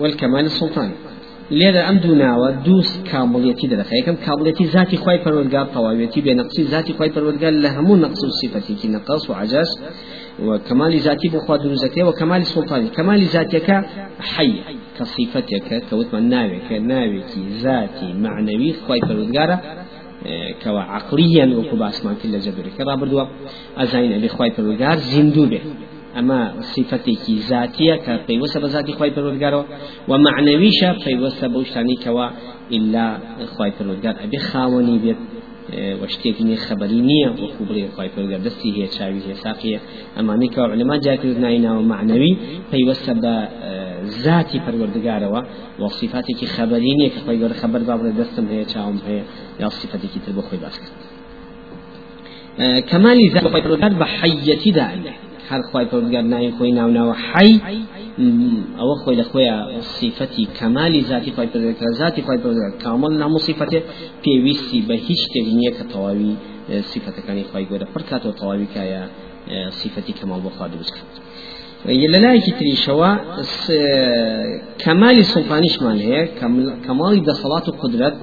والكمال 0.00 0.44
السلطاني 0.44 0.94
لێرە 1.50 1.82
ئەم 1.86 1.96
دوو 2.04 2.14
ناوە 2.24 2.48
دووس 2.66 2.90
کامڵەتی 3.10 3.66
دەدەخە 3.72 3.94
یەکەم 4.00 4.16
کامڵەتی 4.26 4.64
ذاتی 4.74 4.96
خی 5.02 5.18
پەروەرگار 5.24 5.66
تەواوێتی 5.74 6.20
بێ 6.24 6.32
نەقسی 6.40 6.62
ذاتی 6.72 6.92
خی 6.98 7.10
پەروەرگار 7.14 7.52
لە 7.64 7.70
هەموو 7.76 7.96
نەقص 8.04 8.22
و 8.24 8.30
صفەتێکی 8.40 8.88
نەقص 8.96 9.22
و 9.30 9.32
عجاز 9.32 9.70
وكمال 10.46 10.98
ذاتي 10.98 11.28
بخوا 11.28 11.56
دروزكي 11.56 12.02
وكمال 12.02 12.46
سلطاني 12.46 12.88
كمال 12.88 13.20
ذاتك 13.34 13.84
حي 14.20 14.52
كصفتك 14.98 15.68
كوتما 15.90 16.20
ناوي 16.20 16.58
كناوي 16.68 17.20
ذاتي 17.62 18.12
معنوي 18.12 18.72
خواي 18.72 19.00
فرودگارة 19.00 19.56
كوا 20.62 20.80
عقليا 20.80 21.46
وكو 21.56 21.76
باسمان 21.76 22.16
كل 22.22 22.34
جبري 22.40 22.70
كرا 22.78 22.94
بردوا 22.94 23.24
أزاين 23.76 24.12
أبي 26.18 26.34
خواي 26.34 26.50
پروردگار 26.50 26.56
زندو 26.56 26.56
به 26.56 26.56
أما 26.56 26.62
صفتي 26.62 27.38
ذاتية 27.48 27.94
كبيوسة 27.94 28.60
بذاتي 28.60 28.92
خواي 28.92 29.10
پروردگار 29.10 29.64
ومعنويشة 30.08 30.96
بيوسة 31.04 31.46
بوشتاني 31.46 31.96
كوا 32.04 32.30
إلا 32.72 33.18
خواي 33.46 33.72
پروردگار. 33.72 34.24
أبي 34.24 34.38
خاوني 34.38 34.98
بيت 34.98 35.16
وشتێکی 36.02 36.56
خبری 36.56 37.00
نییە 37.10 37.28
وەکو 37.42 37.62
بڵێ 37.68 37.84
خی 37.96 38.08
پرگە 38.14 38.38
دەستی 38.46 38.70
هەیە 38.76 38.88
چاوی 38.96 39.20
هەیە 39.26 39.36
ساقیە 39.44 39.78
ئەمانی 40.16 40.48
کە 40.54 40.58
علما 40.58 40.96
جاکرد 41.06 41.38
نایناوە 41.44 41.82
معنەوی 41.92 42.32
پەیوەستە 42.70 43.12
بە 43.22 43.34
ذاتی 44.24 44.58
پەروەردگارەوە 44.64 45.40
وەصفاتێکی 45.82 46.46
خبری 46.46 46.92
نییە 46.98 47.10
کە 47.14 47.20
خۆی 47.24 47.38
گەۆر 47.42 47.52
خبر 47.62 47.80
بابڵێ 47.88 48.12
دەستم 48.20 48.46
هەیە 48.52 48.66
چاوم 48.72 48.98
هەیە 49.06 49.24
یا 49.60 49.68
صفاتێکی 49.68 50.20
تر 50.24 50.32
بۆ 50.36 50.42
خۆی 50.48 50.60
باس 50.64 50.76
کرد 50.82 50.94
كمال 52.90 53.18
ذات 53.34 53.46
خۆی 53.52 53.62
پەروەردگار 53.64 53.94
بە 54.00 54.06
حەیەتی 54.18 54.72
دائمە 54.78 55.14
هەر 55.50 55.60
خی 55.68 55.84
پەروەردگار 55.90 56.24
ناوی 56.32 56.50
خۆی 56.56 56.72
ناوناوە 56.78 57.14
حەی 57.28 57.52
ئەوە 58.80 58.94
خۆی 59.02 59.16
لە 59.20 59.24
خۆیان 59.30 59.62
صفەتی 59.98 60.44
کەمالی 60.58 61.00
ذاتی 61.10 61.30
خی 61.36 61.48
پەروەردگار 61.52 61.92
ذاتی 62.00 62.22
خی 62.26 62.38
پەروەردگار 62.42 62.72
کامل 62.84 63.12
نامۆ 63.22 63.38
صفەتێ 63.48 63.80
پێویستی 64.24 64.80
بە 64.88 64.96
هیچ 65.06 65.20
شتێک 65.26 65.46
نییە 65.58 65.72
کە 65.78 65.84
تەواوی 65.92 66.34
صفەتەکانی 66.90 67.44
خی 67.50 67.64
گەورە 67.70 67.86
پڕ 67.94 68.02
کاتەوە 68.10 68.34
تەواوی 68.40 68.68
کایە 68.74 69.02
صفەتی 69.80 70.12
کەمال 70.18 70.40
بۆ 70.44 70.50
خوا 70.56 70.66
دروست 70.74 70.92
کرد 70.96 71.14
لەلایەکی 72.14 72.52
تریشەوە 72.58 73.10
کەمالی 74.82 75.24
سڵتانیشمان 75.32 75.96
هەیە 76.06 76.22
کەماڵی 76.86 77.20
دەسەڵات 77.28 77.64
و 77.68 77.72
قدرت 77.82 78.14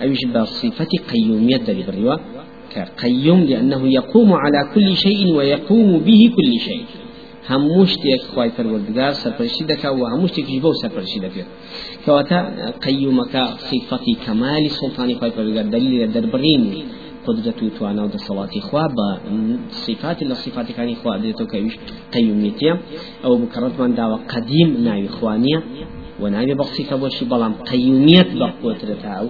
ئەویش 0.00 0.22
بە 0.34 0.42
صفەتی 0.60 0.98
قیومیت 1.10 1.62
دەری 1.68 1.84
بڕیوە 1.88 2.16
كقيوم 2.74 3.40
لأنه 3.50 3.82
يقوم 3.98 4.32
على 4.32 4.60
كل 4.74 4.96
شيء 4.96 5.22
ويقوم 5.36 5.98
به 6.06 6.20
كل 6.36 6.52
شيء. 6.68 6.84
هەموو 7.50 7.84
شتێک 7.92 8.22
خی 8.32 8.50
پەروەردگار 8.56 9.12
سەرپەرشی 9.22 9.64
دەکا 9.70 9.88
و 9.98 10.02
هەموو 10.12 10.30
شتێکیش 10.32 10.58
بەو 10.64 10.74
سەرپەرشی 10.82 11.20
دەکرێت 11.24 11.48
کەواتە 12.04 12.38
قەیومەکە 12.84 13.44
صفەتی 13.68 14.14
کەمالی 14.24 14.70
سڵتانی 14.78 15.14
خی 15.20 15.30
پەروەردگار 15.36 15.66
دلیل 15.74 15.92
دەربڕین 16.14 16.64
قدرت 17.26 17.62
و 17.62 17.70
توانا 17.76 18.02
و 18.04 18.10
دەسەڵاتی 18.14 18.60
خوا 18.68 18.86
بە 18.96 19.08
صفاتی 19.84 20.24
لە 20.30 20.34
صفاتەکانی 20.44 20.94
خوا 21.00 21.12
دێتەوە 21.22 21.48
کەویش 21.52 21.74
قەیومیتە 22.14 22.72
ئەو 23.24 23.34
بکەڕەتمان 23.42 23.90
داوە 23.98 24.18
قەدیم 24.32 24.70
ناوی 24.86 25.08
خوانیە 25.16 25.58
و 26.20 26.24
ناوی 26.34 26.54
بەخصیکە 26.60 26.96
بۆشی 27.02 27.24
بەڵام 27.32 27.54
قەیومیت 27.70 28.30
بە 28.38 28.46
قوترەتاو 28.62 29.26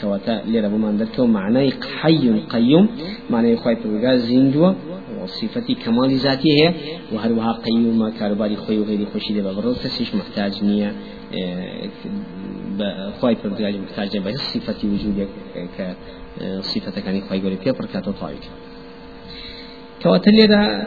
كواتا 0.00 0.42
ليرا 0.46 0.68
بمان 0.68 0.96
دركو 0.96 1.26
معنى 1.26 1.72
حي 2.00 2.40
قيوم 2.50 2.88
معنى 3.30 3.56
خواي 3.56 3.76
پروردگار 3.76 4.16
زندوة 4.16 4.76
وصفتي 5.22 5.74
كمال 5.74 6.10
ذاتي 6.16 6.48
هي 6.58 6.74
وهروها 7.12 7.52
قيوم 7.52 8.08
كارباري 8.08 8.56
خوي 8.56 8.78
وغيري 8.78 9.06
خوشي 9.12 9.32
دي 9.32 9.40
ببرو 9.40 9.74
كسيش 9.74 10.14
محتاج 10.14 10.64
نية 10.64 10.92
خواي 13.20 13.36
پروردگار 13.36 13.74
محتاج 13.84 14.18
بس 14.18 14.34
صفتي 14.54 14.86
وجودك 14.86 15.28
ك 15.78 15.96
صفة 16.60 17.00
كان 17.00 17.20
خواي 17.28 17.40
قولي 17.40 17.56
بيه 17.64 17.70
بركاتو 17.70 18.10
طايك 18.10 18.44
كواتا 20.02 20.30
ليرا 20.30 20.84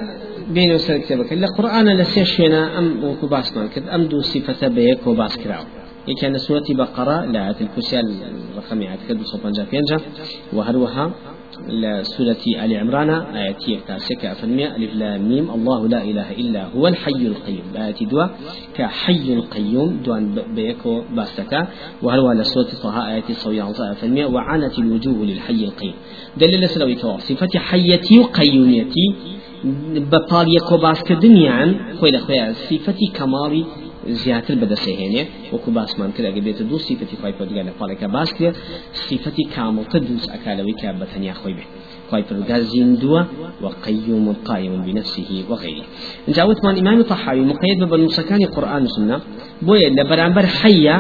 بين 0.50 0.72
وسر 0.72 0.98
كتابك 0.98 1.34
القرآن 1.34 1.88
لسيشنا 1.98 2.80
أم 2.80 3.04
وكباس 3.04 3.58
مالكد 3.58 3.88
أم 3.90 4.04
دو 4.04 4.22
كان 6.22 6.38
سورة 6.38 6.64
بقرة 6.70 7.26
لا 7.26 7.50
الكرسي 7.62 8.00
الرقم 8.00 8.82
يعتقد 8.82 9.22
صوبان 9.24 9.52
جا. 9.52 9.98
وهروها 10.54 11.12
لسورة 11.70 12.44
آل 12.64 12.78
عمران 12.78 13.10
آياتي 13.10 13.80
كاسك 13.88 14.26
أفنمي 14.26 14.76
ألف 14.76 14.94
لام 14.96 15.30
ميم 15.30 15.52
الله 15.52 15.88
لا 15.88 16.04
إله 16.04 16.32
إلا 16.32 16.62
هو 16.76 16.88
الحي 16.88 17.22
القيوم. 17.34 17.68
آياتي 17.78 18.06
دوا 18.06 18.26
كحي 18.74 19.34
القيوم 19.34 20.02
دوان 20.06 20.36
بيكو 20.56 21.02
باستكا. 21.16 21.68
وهل 22.04 22.38
لسورة 22.38 22.72
طه 22.84 23.08
آياتي 23.08 23.34
صويا 23.34 23.72
أفنمي 23.92 24.26
وعنت 24.26 24.80
الوجوه 24.80 25.26
للحي 25.26 25.64
القيوم. 25.70 25.96
دليل 26.38 26.70
سلوي 26.70 26.96
كوا 26.96 27.18
صفة 27.18 27.60
حيتي 27.60 28.20
وقيوميتي 28.20 29.06
يكو 30.58 30.78
باسكدنيان 30.78 31.96
خويا 32.00 32.20
خويا 32.20 32.54
صفة 32.54 33.00
كمالي 33.14 33.66
زیاتر 34.24 34.56
بەدەسەهێنێ 34.62 35.24
وەکو 35.54 35.70
باسمان 35.78 36.12
کرد 36.16 36.26
ئەگە 36.30 36.42
بێتە 36.46 36.64
دوو 36.70 36.80
سیفەتی 36.88 37.16
خی 37.22 37.34
پەرگا 37.40 37.62
لە 37.68 37.74
پاڵێکە. 37.80 38.08
باس 38.16 38.30
کرد 38.40 38.56
سیفەتی 39.08 39.44
کامڵتە 39.56 39.98
دووس 40.08 40.26
ئەکالەوەی 40.34 40.76
کە 40.82 40.88
بەتەنیا 41.02 41.36
خۆی 41.42 41.56
بێ. 41.58 41.66
خی 42.12 42.24
پەرگا 42.30 42.58
زیندووە 42.72 43.22
وقيوم 43.64 44.26
قائم 44.48 44.74
بنفسه 44.86 45.30
وغيره 45.50 45.86
جاوت 46.36 46.60
من 46.66 46.76
إمام 46.82 47.02
طحاوي 47.12 47.44
مقيد 47.52 47.78
ببنوسكان 47.84 48.42
قرآن 48.56 48.84
سنة 48.96 49.18
بويا 49.68 49.90
لبرانبر 49.90 50.46
حيا 50.60 50.98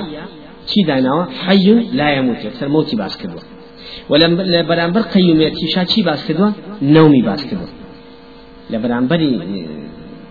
چی 0.69 0.79
داناوە؟ 0.89 1.23
حي 1.45 1.67
لا 1.93 2.07
يموت 2.17 2.39
يكثر 2.45 2.67
موتي 2.67 2.95
باس 2.95 3.17
کردوە 3.17 3.43
ولم 4.09 4.41
لبرانبر 4.41 5.01
قيوميتي 5.01 5.67
شا 5.73 5.83
چی 5.83 6.03
باس 6.03 6.21
کردوە 6.27 6.49
نومي 6.81 7.21
باس 7.21 7.41
کردوە 7.49 7.69
لبرانبري 8.69 9.39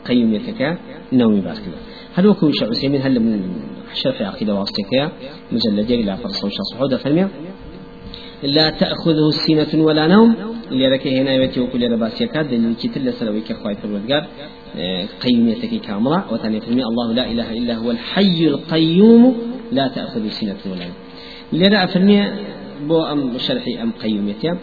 قيوميتك 0.09 0.79
نومي 1.13 1.41
باس 1.41 1.59
کردوە 1.59 1.90
هل 2.15 2.27
وكو 2.27 2.51
شيخ 2.51 2.69
عثيمين 2.69 3.03
هل 3.03 3.21
من 3.21 3.41
شرح 3.95 4.23
عقيدة 4.23 4.55
واسطة 4.55 5.13
مجلد 5.53 5.93
لا 5.93 6.17
فرصة 6.17 6.47
وشا 6.47 6.97
فرمي 6.97 7.29
لا 8.43 8.71
تأخذه 8.71 9.31
سينة 9.31 9.85
ولا 9.85 10.07
نوم. 10.07 10.35
اللي 10.71 10.89
رك 10.89 11.07
هنا 11.07 11.35
يبتي 11.35 11.61
وكل 11.61 11.93
رباسية 11.93 12.27
كاد 12.27 12.53
اللي 12.53 12.75
كتل 12.75 13.13
سلوي 13.13 13.41
كخواي 13.41 13.75
فرودقار 13.75 14.27
قيميتك 15.21 15.81
كاملة. 15.81 16.33
وثاني 16.33 16.61
فرمي 16.61 16.83
الله 16.85 17.13
لا 17.13 17.31
إله 17.31 17.53
إلا 17.53 17.75
هو 17.75 17.91
الحي 17.91 18.47
القيوم. 18.47 19.37
لا 19.73 19.89
تأخذه 19.89 20.29
سينة 20.29 20.57
ولا 20.67 20.85
نوم. 20.85 20.95
اللي 21.53 21.69
رأى 21.69 21.87
فرمي 21.87 22.29
بو 22.89 23.03
أم 23.03 23.39
شرحي 23.39 23.83
أم 23.83 23.93
قيوميتها 24.03 24.59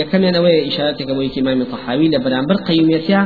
یەکەمیان 0.00 0.34
ئەوەیە 0.38 0.60
ئیشارەتێکە 0.66 1.12
بۆ 1.16 1.22
یەکی 1.28 1.42
مامی 1.46 1.64
طحاوی 1.72 2.08
لە 2.14 2.18
بەرامبەر 2.24 2.56
قیومیەتیا 2.68 3.22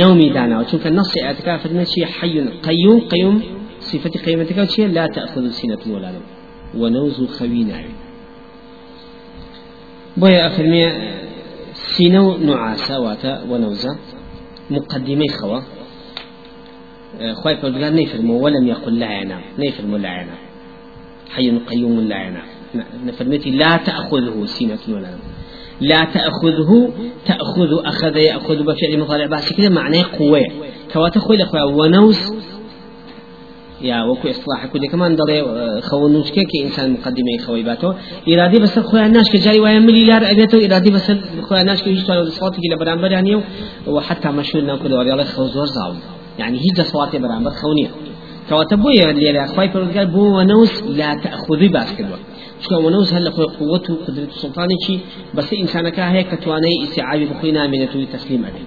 نومی 0.00 0.28
داناوە 0.36 0.64
چونکە 0.70 0.88
نص 0.98 1.12
ئاتکا 1.26 1.58
فرمێ 1.62 1.84
چی 1.92 2.04
حي 2.04 2.36
قيوم 2.66 3.00
قيوم 3.12 3.36
صفة 3.80 4.14
قيمتك 4.26 4.58
چیە 4.72 4.86
لا 4.96 5.06
تأخذ 5.06 5.50
سنة 5.50 5.82
ولا 5.94 6.10
نوم. 6.14 6.24
ونوز 6.74 7.18
خوينا. 7.38 7.78
بويا 10.16 10.46
أفرمي 10.46 10.82
سينو 11.74 12.36
نعاسة 12.36 13.00
واتا 13.00 13.42
ونوزة 13.50 13.92
مقدمي 14.70 15.28
خوا. 15.28 15.60
خواي 17.32 17.56
فردقان 17.56 17.94
نيفرمو 17.94 18.34
ولم 18.44 18.66
يقل 18.68 18.98
لا 18.98 19.20
ينام 19.20 19.42
نيفرمو 19.58 19.96
لا 19.96 20.12
ينام 20.20 20.40
حي 21.34 21.50
قيوم 21.70 22.00
لا 22.00 22.18
ينام 22.26 22.48
نفرمتي 23.06 23.50
لا 23.50 23.76
تأخذه 23.76 24.36
سنة 24.46 24.84
ولا 24.88 25.10
نوم. 25.10 25.37
لا 25.80 26.04
تأخذه 26.04 26.92
تأخذ 27.26 27.86
أخذ 27.86 28.16
يأخذ 28.16 28.62
بفعل 28.62 29.00
مضارع 29.00 29.26
بس 29.26 29.52
كده 29.52 29.68
معناه 29.68 30.04
قوة. 30.18 30.40
كواتا 30.92 31.20
خوي 31.20 31.36
لأخوة 31.36 31.64
ونوس 31.64 32.32
يا 33.82 34.02
وكو 34.02 34.30
إصلاح 34.30 34.66
كده. 34.66 34.86
كمان 34.92 35.16
ضلي 35.16 35.42
خونوش 35.82 36.30
كي 36.30 36.64
إنسان 36.64 36.92
مقدمة 36.92 37.38
خوي 37.46 37.62
باتو. 37.62 37.92
إرادي 38.28 38.58
بس 38.58 38.78
خوي 38.78 39.06
الناش 39.06 39.30
كجاري 39.32 39.60
ويا 39.60 39.78
ملي 39.78 40.04
لار 40.06 40.30
أبيتو. 40.30 40.58
إرادي 40.58 40.90
بس 40.90 41.12
خوي 41.42 41.60
الناش 41.60 41.82
كي 41.82 41.90
يشتغل 41.90 42.32
صوتي 42.32 42.60
كلا 42.60 42.76
برامبر 42.78 43.12
يعني. 43.12 43.42
وحتى 43.86 44.28
مشهور 44.28 44.64
ناكل 44.64 44.92
وريالي 44.92 45.24
خوزور 45.24 45.66
زاوي 45.66 45.96
يعني 46.38 46.58
هيج 46.58 46.80
صوتي 46.80 47.18
برامبر 47.18 47.50
خونية. 47.50 47.90
كواتا 48.48 48.76
بويا 48.76 49.10
اللي 49.10 49.46
خوي 49.46 49.68
فرقال 49.68 50.06
بو 50.06 50.38
ونوس 50.38 50.82
لا 50.82 51.14
تأخذي 51.14 51.68
باس 52.58 52.68
كده 52.68 52.76
شكون 52.76 52.84
ونوز 52.84 53.12
هل 53.12 53.32
خوي 53.32 53.46
قوته 53.46 53.94
وقدرة 53.94 54.28
سلطاني 54.30 54.74
شي 54.86 54.98
بس 55.34 55.52
إنسان 55.52 55.88
كاهي 55.88 56.24
كتواني 56.24 56.84
استيعابي 56.84 57.24
بخوينا 57.24 57.66
من 57.66 58.08
تسليم 58.12 58.44
عليه 58.44 58.66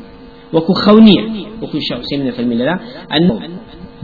وكو 0.53 0.73
خونية 0.73 1.47
وكو 1.61 1.79
شخصي 1.79 2.17
من 2.17 2.31
في 2.31 2.41
الملة 2.41 2.79
أنه 3.17 3.39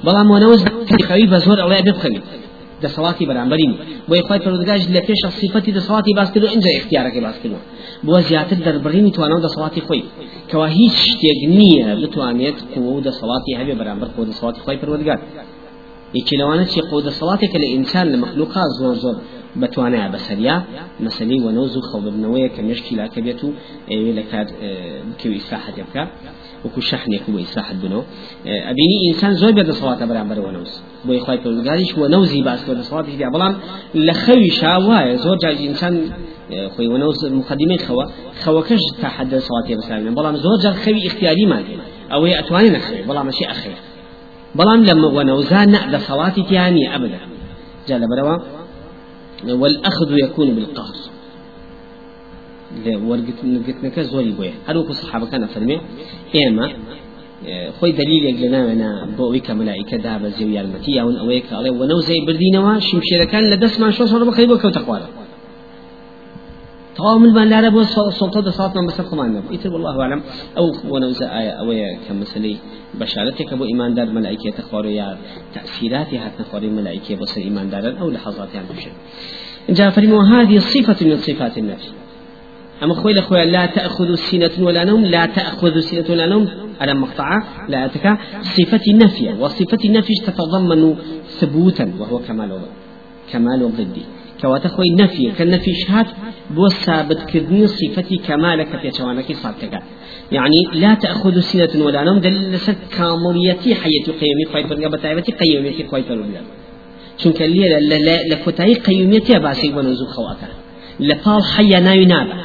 بەڵام 0.06 0.32
ونوز 0.32 0.63
خەوی 1.08 1.28
بە 1.34 1.38
زۆر 1.45 1.58
ئەڵێ 1.63 1.82
بخەوی 1.88 2.21
دەسەڵاتی 2.84 3.26
بەرامبەرین 3.30 3.73
بۆ 4.10 4.15
یخوای 4.15 4.39
پەرودگاش 4.39 4.82
لە 4.95 5.02
پێش 5.08 5.21
صفەتی 5.41 5.73
دەسەڵاتی 5.78 6.13
باس 6.17 6.32
کردو 6.32 6.47
اینجا 6.47 6.69
اختیارەکەی 6.80 7.21
باس 7.28 7.38
کردو 7.43 7.56
بۆ 8.08 8.21
زیاتر 8.30 8.58
دەربڕینی 8.65 9.12
توانە 9.15 9.38
دەسەڵاتی 9.47 9.82
خۆی 9.88 10.04
کەوا 10.52 10.65
هیچ 10.65 10.95
شتێک 11.10 11.39
نییە 11.58 11.88
بتوانێت 12.02 12.58
قوە 12.73 12.91
و 12.95 13.02
دەسەڵاتی 13.08 13.54
هەبێ 13.60 13.73
بەرامبەر 13.80 14.10
قوە 14.15 14.26
دەسەڵاتی 14.32 14.62
خۆی 14.65 14.78
پەروەردگار 14.82 15.19
یەکی 16.13 16.36
لەوانە 16.41 16.65
چی؟ 16.71 16.82
قوە 16.89 17.02
دەسەڵاتێکە 17.08 17.58
لە 17.63 17.67
ئینسان 17.73 18.06
لە 18.13 18.17
بتوانا 19.58 20.08
بسريا 20.08 20.63
مسلي 21.00 21.39
ونوز 21.39 21.78
خوض 21.78 22.04
بنوية 22.08 22.48
كمشكي 22.48 22.96
لا 22.96 23.08
كبيتو 23.08 23.52
إيه 23.91 24.12
لكاد 24.13 24.48
إيه 24.62 25.02
بكوي 25.04 25.38
إساحة 25.38 25.74
يبكى 25.78 26.08
وكو 26.65 26.82
شحن 26.82 27.12
يكو 27.13 27.39
إساحة 27.39 27.74
بنو 27.74 28.04
إيه 28.46 28.62
أبيني 28.72 28.96
إنسان 29.13 29.34
زوج 29.34 29.54
بيد 29.54 29.72
صلاة 29.72 30.06
برامبر 30.06 30.39
ونوز 30.39 30.82
بو 31.06 31.17
إخوائي 31.17 31.39
بلغاريش 31.39 31.98
ونوزي 31.98 32.41
باس 32.41 32.70
ود 32.70 32.82
صلاة 32.82 33.02
في 33.02 33.17
بلام 33.17 33.58
لخوي 33.96 34.50
شاوايا 34.50 35.15
زوج 35.15 35.38
جاج 35.43 35.58
إنسان 35.67 36.12
خوي 36.76 36.88
ونوز 36.88 37.26
مقدمين 37.26 37.80
خوا 37.80 38.04
خوا 38.43 38.62
كش 38.62 38.80
تحد 39.02 39.36
صلاة 39.36 39.76
بسلام 39.78 40.15
بلام 40.15 40.36
زوج 40.36 40.65
الخوي 40.65 41.08
اختياري 41.08 41.46
ما 41.46 41.63
أو 42.13 42.26
أتواني 42.26 42.70
نخوي 42.70 43.02
بلام 43.02 43.32
شيء 43.32 43.52
أخير 43.52 43.76
بلام 44.56 44.84
لما 44.86 45.08
ونوزان 45.08 45.72
نعد 45.72 45.96
صلاة 45.96 46.30
تياني 46.30 46.96
أبدا 46.96 47.20
جال 47.88 48.02
بروا 48.10 48.38
والأخذ 49.43 50.17
يكون 50.23 50.56
بالقهر. 50.56 50.95
ورقت 52.88 53.39
نقتنك 53.43 54.00
زوري 54.00 54.32
بويا 54.32 54.54
هل 54.65 54.78
وكو 54.78 54.93
صحابة 54.93 55.26
كان 55.26 55.45
فرمي 55.47 55.82
إيما 56.36 56.71
خوي 57.80 57.91
دليل 57.91 58.41
لنا 58.41 58.73
أنا 58.73 59.06
بويك 59.17 59.52
ملائكة 59.52 59.97
دابة 59.97 60.30
زي 60.30 60.54
يالمتي 60.54 60.91
يا 60.91 61.04
ون 61.04 61.17
أويك 61.17 61.54
عليه 61.54 61.71
ونو 61.71 62.00
زي 62.00 62.26
بردينوا 62.26 62.80
شمشير 62.80 63.23
كان 63.23 63.50
لدس 63.50 63.80
ما 63.80 63.91
شو 63.91 64.06
صار 64.06 64.23
بخير 64.23 64.47
طوام 66.98 67.22
من 67.22 67.50
لا 67.50 67.60
ربو 67.60 67.84
سلطة 67.84 68.52
صلاة 68.52 68.74
من 68.82 68.88
بس 68.88 69.02
خمان 69.02 69.34
نبو. 69.34 69.54
إتر 69.54 69.74
والله 69.74 70.02
أعلم. 70.02 70.22
أو 70.58 70.94
ونوزا 70.94 71.26
آية 71.40 71.50
أويا 71.50 72.00
كمثلي 72.10 72.58
بشارتك 73.00 73.54
أبو 73.54 73.64
إيمان 73.64 73.94
دار 73.94 74.06
ملائكة 74.06 74.50
تخوري 74.58 74.96
يا 74.96 75.18
تأثيراتها 75.54 76.26
هات 76.26 76.42
نخوري 76.42 76.70
ملائكة 76.70 77.16
بس 77.16 77.38
إيمان 77.38 77.70
دار 77.70 78.00
أو 78.02 78.10
لحظات 78.10 78.56
يعني 78.56 78.68
بشر 78.78 78.92
جاء 79.70 79.90
فرموا 79.90 80.24
هذه 80.24 80.58
صفة 80.60 81.06
من 81.06 81.18
صفات 81.18 81.58
النفس 81.58 81.94
أما 82.84 82.94
خوي 82.94 83.14
لأخوي 83.14 83.46
لا 83.46 83.66
تأخذ 83.66 84.16
سنة 84.16 84.52
ولا 84.60 84.84
نوم 84.84 85.06
لا 85.06 85.26
تأخذ 85.26 85.80
سنة 85.80 86.06
ولا 86.10 86.26
نوم. 86.26 86.48
على 86.82 86.94
مقطعة. 86.94 87.44
لا 87.70 87.86
أتكا 87.86 88.18
صفة 88.42 88.82
النفي. 88.94 89.34
وصفة 89.34 89.78
النفي 89.86 90.14
تتضمن 90.14 90.96
ثبوتا 91.40 91.94
وهو 92.00 92.20
كمال 92.20 92.62
كمال 93.32 93.72
ضدي 93.78 94.06
كواتا 94.41 94.69
خوي 94.69 94.89
نفي 94.89 95.32
كالنفي 95.38 95.73
شهاد 95.73 96.08
بو 96.56 96.67
ثابت 96.67 97.19
كذني 97.32 97.67
صفتي 97.67 98.17
كمالك 98.17 98.71
في 98.82 98.91
شوانك 98.97 99.34
صارتك 99.43 99.73
يعني 100.32 100.60
لا 100.73 100.93
تأخذ 100.93 101.39
سنة 101.39 101.86
ولا 101.86 102.04
نوم 102.04 102.19
دل 102.19 102.52
لسد 102.52 102.78
كامليتي 102.97 103.76
حية 103.76 104.06
قيومي 104.19 104.45
خوي 104.52 104.63
فرقا 104.63 104.88
بتاعبتي 104.88 105.32
قيوميتي 105.32 105.84
خوي 105.84 106.04
فرقا 106.04 106.41
چونکە 107.21 107.45
لێرە 107.54 107.80
لە 108.32 108.36
کۆتایی 108.43 108.76
قەیومەتە 108.86 109.36
باسی 109.45 109.69
بۆ 109.76 109.82
نەوزوو 109.88 110.13
خەواتە. 110.15 110.50
لە 111.08 111.15
پاڵ 111.23 111.41
حەیە 111.54 111.80
ناوی 111.88 112.08
نابە. 112.13 112.36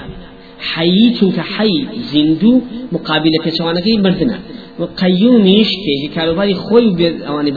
حەیی 0.70 1.08
چونکە 1.18 1.42
حەی 1.54 1.76
زیندوو 2.10 2.62
مقابلە 2.94 3.38
پێچەوانەکەی 3.44 3.96
مردنە. 4.04 4.38
و 4.80 4.82
قەیومیش 5.00 5.70
کێژی 5.84 6.08
کاروباری 6.16 6.54
خۆی 6.64 6.88
ئەوانی 7.26 7.52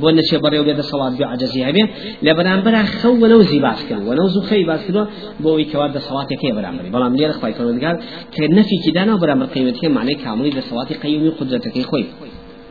بۆ 0.00 0.08
نەچێ 0.18 0.36
بەڕێو 0.44 0.64
بێتە 0.68 0.84
سەڵات 0.90 1.14
بێ 1.18 1.24
عجزی 1.32 1.62
هەبێ. 1.68 1.84
لە 2.26 2.32
بەرامبەر 2.38 2.74
خەو 3.00 3.14
وەنەو 3.22 3.40
زی 3.50 3.60
باس 3.66 3.80
کرد 3.88 4.02
وەنەو 4.08 4.26
زوو 4.34 4.42
خەی 4.50 4.64
باس 4.70 4.80
کردەوە 4.86 5.04
بۆ 5.42 5.48
ئەوی 5.52 5.66
کەوا 5.72 5.86
دەسەڵاتێکی 5.96 6.50
بەرامبەری. 6.58 6.90
بەڵام 6.94 7.12
لێرە 7.18 7.34
خی 7.40 7.52
پەروەردگار 7.58 7.96
کە 8.34 8.42
نەفیکی 8.56 8.90
دانا 8.96 9.14
بەرامبەر 9.22 9.48
قیمەتی 9.54 9.88
معنی 9.96 10.14
کاملی 10.24 10.52
دەسەڵاتی 10.58 10.94
قەیومی 11.02 11.30
قدرەتەکەی 11.38 11.84
خۆی. 11.90 12.06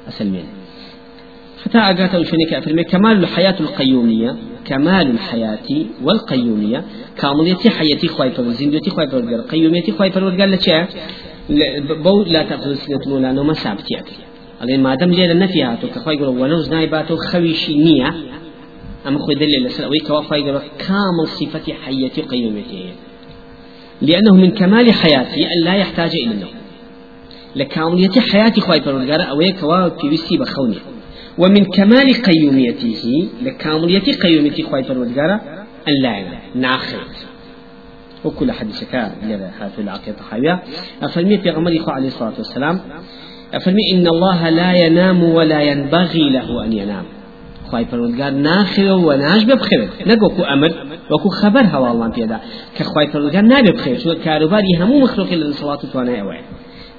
أسلمين 0.08 0.46
حتى 1.66 1.78
أقات 1.78 2.16
وشنك 2.16 2.54
أفرمي 2.54 2.84
كمال 2.84 3.18
الحياة 3.18 3.56
القيومية 3.60 4.36
كمال 4.66 5.12
الحياة 5.12 5.86
والقيومية 6.04 6.84
كاملية 7.18 7.56
حياتي 7.56 8.08
خواي 8.08 8.32
فرزنديتي 8.32 8.90
خواي 8.90 9.08
فرزندير 9.08 9.42
قيوميتي 9.42 9.92
خواي 9.92 10.12
فرزندير 10.12 10.48
لك 10.48 10.88
بو 12.04 12.24
لا 12.24 12.44
تأخذ 12.44 12.74
سنة 12.74 13.14
ولا 13.14 13.32
نوم 13.32 13.54
سابتي 13.54 13.98
أكل 14.62 14.64
ألين 14.64 14.84
ما 14.84 14.96
دام 14.96 15.12
ليلة 15.12 15.34
نفيها 15.34 15.76
تو 15.76 15.88
كخواي 15.88 16.16
يقول 16.16 16.28
ونوز 16.28 16.70
نايباتو 16.70 17.16
خويشي 17.16 17.74
نية 17.74 18.14
أما 19.08 19.20
خوي 19.20 19.36
دليل 19.36 19.66
لسلوي 19.66 20.00
كوافا 20.08 20.36
يقول 20.36 20.62
كامل 20.80 21.28
صفة 21.28 21.74
حياتي 21.74 22.22
قيوميتي 22.22 22.94
لأنه 24.02 24.34
من 24.34 24.52
كمال 24.52 24.92
حياتي 24.92 25.44
أن 25.44 25.64
لا 25.64 25.76
يحتاج 25.76 26.12
إلى 26.16 26.32
النوم. 26.32 26.50
لكاملية 27.56 28.10
حياتي 28.32 28.62
خواي 28.62 28.82
فرزندير 28.82 29.30
أوي 29.30 29.52
كوا 29.52 29.88
بيوسي 29.88 30.38
بخوني 30.38 30.76
ومن 31.38 31.66
كمال 31.66 32.14
قيوميته 32.14 33.30
لكاملية 33.44 34.12
قيوميته 34.24 34.64
خواي 34.64 34.84
فرزندير 34.84 35.34
أن 35.88 35.94
لا 36.04 36.18
ينام 36.18 36.40
ناخر 36.56 37.02
وكل 38.26 38.52
حديث 38.52 38.84
كان 38.84 39.12
هاتوا 39.60 39.84
العقيدة 39.84 40.18
حاوية 40.32 40.64
أفرمي 41.02 41.38
في 41.38 41.50
غمر 41.50 41.84
عليه 41.88 42.08
الصلاة 42.08 42.34
والسلام 42.38 42.80
أفرمي 43.54 43.92
إن 43.94 44.08
الله 44.08 44.50
لا 44.50 44.74
ينام 44.74 45.24
ولا 45.24 45.62
ينبغي 45.62 46.30
له 46.30 46.66
أن 46.66 46.74
ينام. 46.74 47.04
خواهي 47.68 47.86
فرودگار 47.86 48.30
ناخر 48.30 48.92
وناش 48.92 49.44
ببخير 49.44 49.90
نقوكو 50.08 50.44
أمر 50.44 50.72
وكو 51.12 51.30
خبر 51.30 51.92
الله 51.92 52.08
بيدا 52.08 52.40
كخواهي 52.78 53.08
فرودگار 53.08 53.42
نابي 53.42 53.72
بخير 53.72 53.98
شو 53.98 54.14
كاروباري 54.14 54.68
همو 54.80 55.00
مخلوق 55.00 55.34
للصلاة 55.34 55.80
وأنا 55.96 56.22
أوعي 56.22 56.42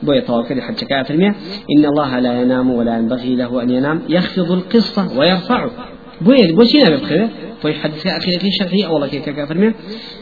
بوي 0.02 0.20
طوال 0.20 0.62
حتى 0.62 0.84
كافر 0.87 1.14
إن 1.14 1.84
الله 1.84 2.18
لا 2.18 2.40
ينام 2.40 2.70
ولا 2.70 2.98
ينبغي 2.98 3.37
له 3.37 3.62
أن 3.62 3.70
ينام. 3.70 4.02
يخفض 4.08 4.52
القصة 4.52 5.18
ويرفعه 5.18 5.70
بوي 6.20 6.52
بوشي 6.52 6.82
نابي 6.82 6.96
بخير 6.96 7.28
طيب 7.62 7.75
حدث 7.75 8.07
أخيرا 8.07 8.38
في 8.38 8.51
شرعي 8.51 8.87
أولا 8.87 9.07
كي 9.07 9.18
كافر 9.18 9.75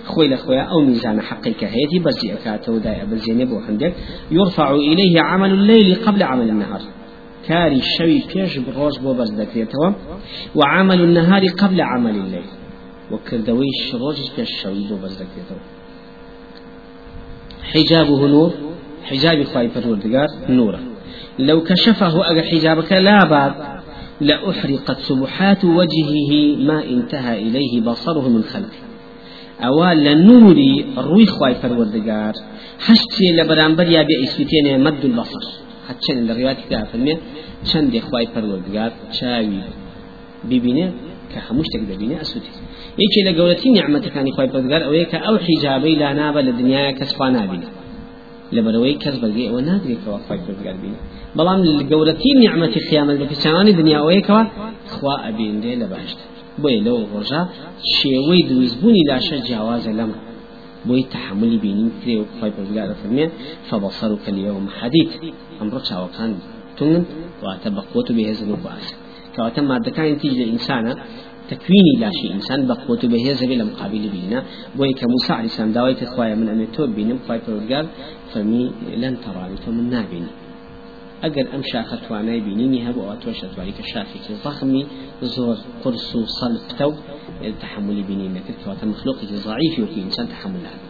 خوي 0.04 0.28
لخويا 0.28 0.62
أو 0.62 0.80
ميزان 0.80 1.20
حقي 1.20 1.52
كهيتي 1.52 1.98
بزي 1.98 2.32
أكاتو 2.32 2.78
داي 2.78 3.06
بزي 3.06 3.32
نبو 3.32 3.58
عندك 3.68 3.94
يرفع 4.30 4.70
إليه 4.70 5.20
عمل 5.20 5.50
الليل 5.50 5.94
قبل 5.94 6.22
عمل 6.22 6.48
النهار. 6.48 6.80
كاري 7.48 7.76
الشوي 7.76 8.22
بيش 8.34 8.58
بروج 8.58 8.98
بو 8.98 9.12
بز 9.12 9.30
دكريتوا 9.30 9.92
وعمل 10.54 11.00
النهار 11.00 11.42
قبل 11.46 11.80
عمل 11.80 12.16
الليل. 12.16 12.44
وكردوي 13.10 13.66
الشروج 13.78 14.16
بيش 14.36 14.62
شوي 14.62 14.88
بو 14.88 14.96
بز 14.96 15.14
دكريتوا 15.14 15.56
حجابه 17.72 18.26
نور 18.26 18.52
حجاب 19.04 19.44
خواي 19.44 19.68
فرودگار 19.68 20.50
نورا 20.50 20.80
لو 21.38 21.62
كشفه 21.62 22.30
أجا 22.30 22.42
حجابك 22.42 22.92
لا 22.92 23.24
باب 23.24 23.75
لأحرقت 24.20 24.98
سبحات 24.98 25.64
وجهه 25.64 26.56
ما 26.56 26.84
انتهى 26.84 27.38
إليه 27.38 27.80
بصره 27.80 28.28
من 28.28 28.42
خلقه 28.42 28.82
أوال 29.64 30.04
لنوري 30.04 30.86
روي 30.96 31.26
خواي 31.26 31.54
فروردگار 31.54 32.32
حشتي 32.80 33.32
لبرانبر 33.36 33.86
يا 33.86 34.02
بإسوتين 34.02 34.80
مد 34.84 35.04
البصر. 35.04 35.44
حتى 35.88 36.12
الروايات 36.12 36.56
كده 36.70 36.84
فرمي 36.84 37.16
چند 37.72 37.98
خواي 37.98 38.26
فروردگار 38.26 38.90
چاوي 39.20 39.60
ببينه 40.44 40.92
كهموش 41.34 41.66
تقدر 41.74 41.96
بينه 41.96 42.20
أسوتي 42.20 42.50
يكي 42.98 43.20
لقولتي 43.36 43.70
نعمتك 43.70 44.12
كان 44.12 44.32
خواي 44.32 44.48
فروردگار 44.48 44.84
أو 44.84 44.92
يك 44.92 45.14
أو 45.14 45.38
حجابي 45.38 45.94
لا 45.94 46.12
نابا 46.12 46.40
لدنيا 46.40 46.90
كسبانا 46.90 47.46
بينه 47.46 47.68
لبروي 48.52 48.94
كسب 48.94 49.24
الجي 49.24 49.50
ونادري 49.50 49.96
كوا 50.04 50.18
خواي 50.26 50.38
فروردگار 50.38 50.76
بينه 50.82 50.98
بەڵام 51.38 51.60
گەورەتی 51.92 52.32
نیعممەتی 52.42 52.80
خیامەت 52.88 53.16
بە 53.20 53.26
پیسانی 53.32 53.72
دنیاوەیەکەوە 53.80 54.42
خوا 54.94 55.14
ئەبیندێ 55.24 55.72
لە 55.82 55.86
باشتر 55.92 56.26
بۆیە 56.62 56.80
لەو 56.86 56.98
ڕۆژە 57.12 57.42
شێوەی 57.96 58.42
دروستبوونی 58.50 59.04
لاشە 59.10 59.36
جیاوازە 59.46 59.92
لەمە 59.98 60.18
بۆی 60.88 61.04
تحملی 61.14 61.58
بینین 61.64 61.90
کرێ 62.00 62.14
و 62.20 62.24
خی 62.38 62.50
پرگارە 62.56 62.94
فەرمێ 63.00 63.26
فبصرك 63.68 64.24
اليوم 64.32 64.66
حديد 64.78 65.08
ئەمڕۆ 65.58 65.80
چاوەکان 65.88 66.30
تونن 66.76 67.04
واتە 67.44 67.68
بەقوت 67.76 68.06
و 68.10 68.14
بەهێزن 68.18 68.48
و 68.54 68.56
باس 68.66 68.86
کەواتە 69.34 69.60
مادەکانی 69.70 70.16
تیج 70.20 70.34
لە 70.40 70.46
ئینسانە 70.50 70.94
تكويني 71.50 71.92
لا 72.02 72.10
شيء 72.18 72.30
إنسان 72.38 72.60
بقوة 72.66 73.02
به 73.12 73.32
زبي 73.40 73.56
مقابل 73.70 74.04
بينا 74.14 74.38
بوي 74.76 74.92
كموسى 75.00 75.32
عليه 75.38 75.50
السلام 75.52 75.72
دعوة 75.72 75.96
إخويا 76.02 76.34
من 76.40 76.48
أن 76.48 76.60
يتوب 76.60 76.90
بينهم 76.98 77.18
خواي 77.26 77.40
فمي 78.36 78.72
لن 79.02 79.14
تراني 79.24 79.56
فمن 79.64 79.90
نابيني 79.90 80.32
ئەگەر 81.24 81.46
ئەم 81.52 81.62
شاخە 81.70 81.96
توانای 82.04 82.40
بینینی 82.46 82.80
هەبوو 82.86 83.06
ئەوە 83.06 83.16
تۆش 83.22 83.38
دەتوانی 83.44 83.74
کە 83.78 83.84
شافێکی 83.92 84.32
زەخمی 84.44 84.82
زۆر 85.34 85.56
قرس 85.82 86.08
و 86.16 86.20
سەڵ 86.38 86.52
پتە 86.68 86.84
و 86.90 86.94
تحملی 87.62 88.02
بینین 88.10 88.32
نەکرد 88.36 88.58
کەواتە 88.62 88.84
مخلوقێکی 88.92 90.26
تحمل 90.34 90.60
نابێت 90.66 90.84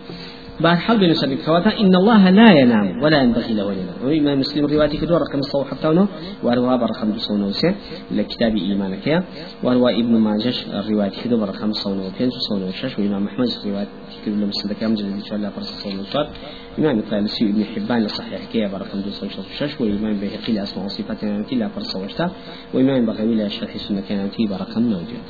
بعد 0.60 0.78
حال 0.78 0.98
بين 0.98 1.14
سبيل 1.14 1.38
إن 1.80 1.94
الله 1.96 2.30
لا 2.30 2.52
ينام 2.60 3.02
ولا 3.02 3.22
ينبغي 3.22 3.54
له 3.54 3.72
أن 3.72 3.78
ينام 3.78 3.98
وإمام 4.04 4.38
مسلم 4.38 4.66
روايتي 4.66 4.96
كدور 4.96 5.20
رقم 5.20 5.38
الصو 5.38 5.64
حتى 5.64 5.88
ونه 5.88 6.08
وروى 6.42 6.78
برقم 6.78 7.12
دسون 7.12 7.42
وسه 7.42 7.74
لكتاب 8.10 8.56
إيمانك 8.56 9.06
يا 9.06 9.24
وروى 9.64 10.00
ابن 10.00 10.14
ماجش 10.16 10.66
الرواية 10.66 11.12
كدور 11.24 11.48
رقم 11.48 11.72
صون 11.72 11.98
وبين 11.98 12.30
صون 12.48 12.62
وشش 12.62 12.98
وإمام 12.98 13.26
أحمد 13.26 13.48
رواية 13.66 13.88
كدور 14.26 14.38
لمسند 14.38 14.72
كام 14.80 14.94
جلد 14.94 15.12
إن 15.12 15.24
شاء 15.24 15.36
الله 15.38 15.50
فرس 15.50 15.70
صون 15.82 15.98
وصار 15.98 16.26
إمام 16.78 16.98
الطالسي 16.98 17.44
ابن 17.44 17.64
حبان 17.64 18.02
لصحيح 18.04 18.44
كيا 18.52 18.68
برقم 18.68 19.00
دسون 19.00 19.28
وشش 19.28 19.80
وإمام 19.80 20.16
بهقي 20.20 20.52
لأسماء 20.52 20.84
وصفات 20.86 21.20
كانت 21.20 21.52
لا 21.52 21.68
فرس 21.68 21.96
وشتا 21.96 22.30
وإمام 22.74 23.06
بغوي 23.06 23.34
لشرح 23.34 23.76
سنة 23.76 24.02
كانت 24.08 24.34
برقم 24.50 24.82
موجود 24.82 25.24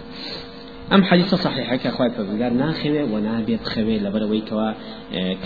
ئەم 0.93 1.03
حەدیثە 1.09 1.37
صحیحە 1.45 1.77
کە 1.83 1.91
خوای 1.97 2.11
پەروەردگار 2.15 2.53
ناخەوێ 2.63 3.03
و 3.13 3.15
نابێت 3.27 3.65
خەوێ 3.73 3.97
لەبەرەوەی 4.05 4.43
کەوا 4.49 4.71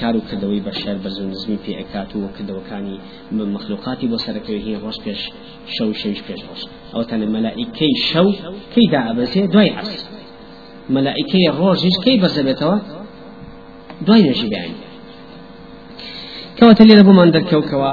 کار 0.01 0.15
و 0.17 0.21
کردەوەی 0.29 0.61
بەشەر 0.67 0.97
بە 1.05 1.11
زۆر 1.17 1.27
نزمی 1.33 1.59
پێ 1.65 1.73
ئەکات 1.81 2.11
و 2.17 2.29
کردەوەکانی 2.37 2.97
مخلوقاتی 3.57 4.07
بۆ 4.11 4.19
سەرەکەوی 4.25 4.61
هی 4.67 4.77
ڕۆژ 4.83 4.97
پێش 5.05 5.21
شەو 5.75 5.91
شەویش 6.01 6.21
پێش 6.27 6.41
ڕۆژ 6.49 6.63
تەنە 7.11 7.27
مەلائیکەی 7.35 7.95
شەو 8.11 8.29
کەی 8.73 8.87
دائەبەزێ 8.95 9.43
دوای 9.53 9.71
عەرز 9.77 10.03
مەلائیکەی 10.97 11.47
ڕۆژیش 11.59 11.97
کەی 12.05 12.17
دوای 14.07 14.23
نوێژی 14.27 14.49
بیان 14.53 14.73
کەواتە 16.61 16.83
لێرە 16.89 17.05
بۆمان 17.09 17.29
دەرکەوکەوە 17.35 17.93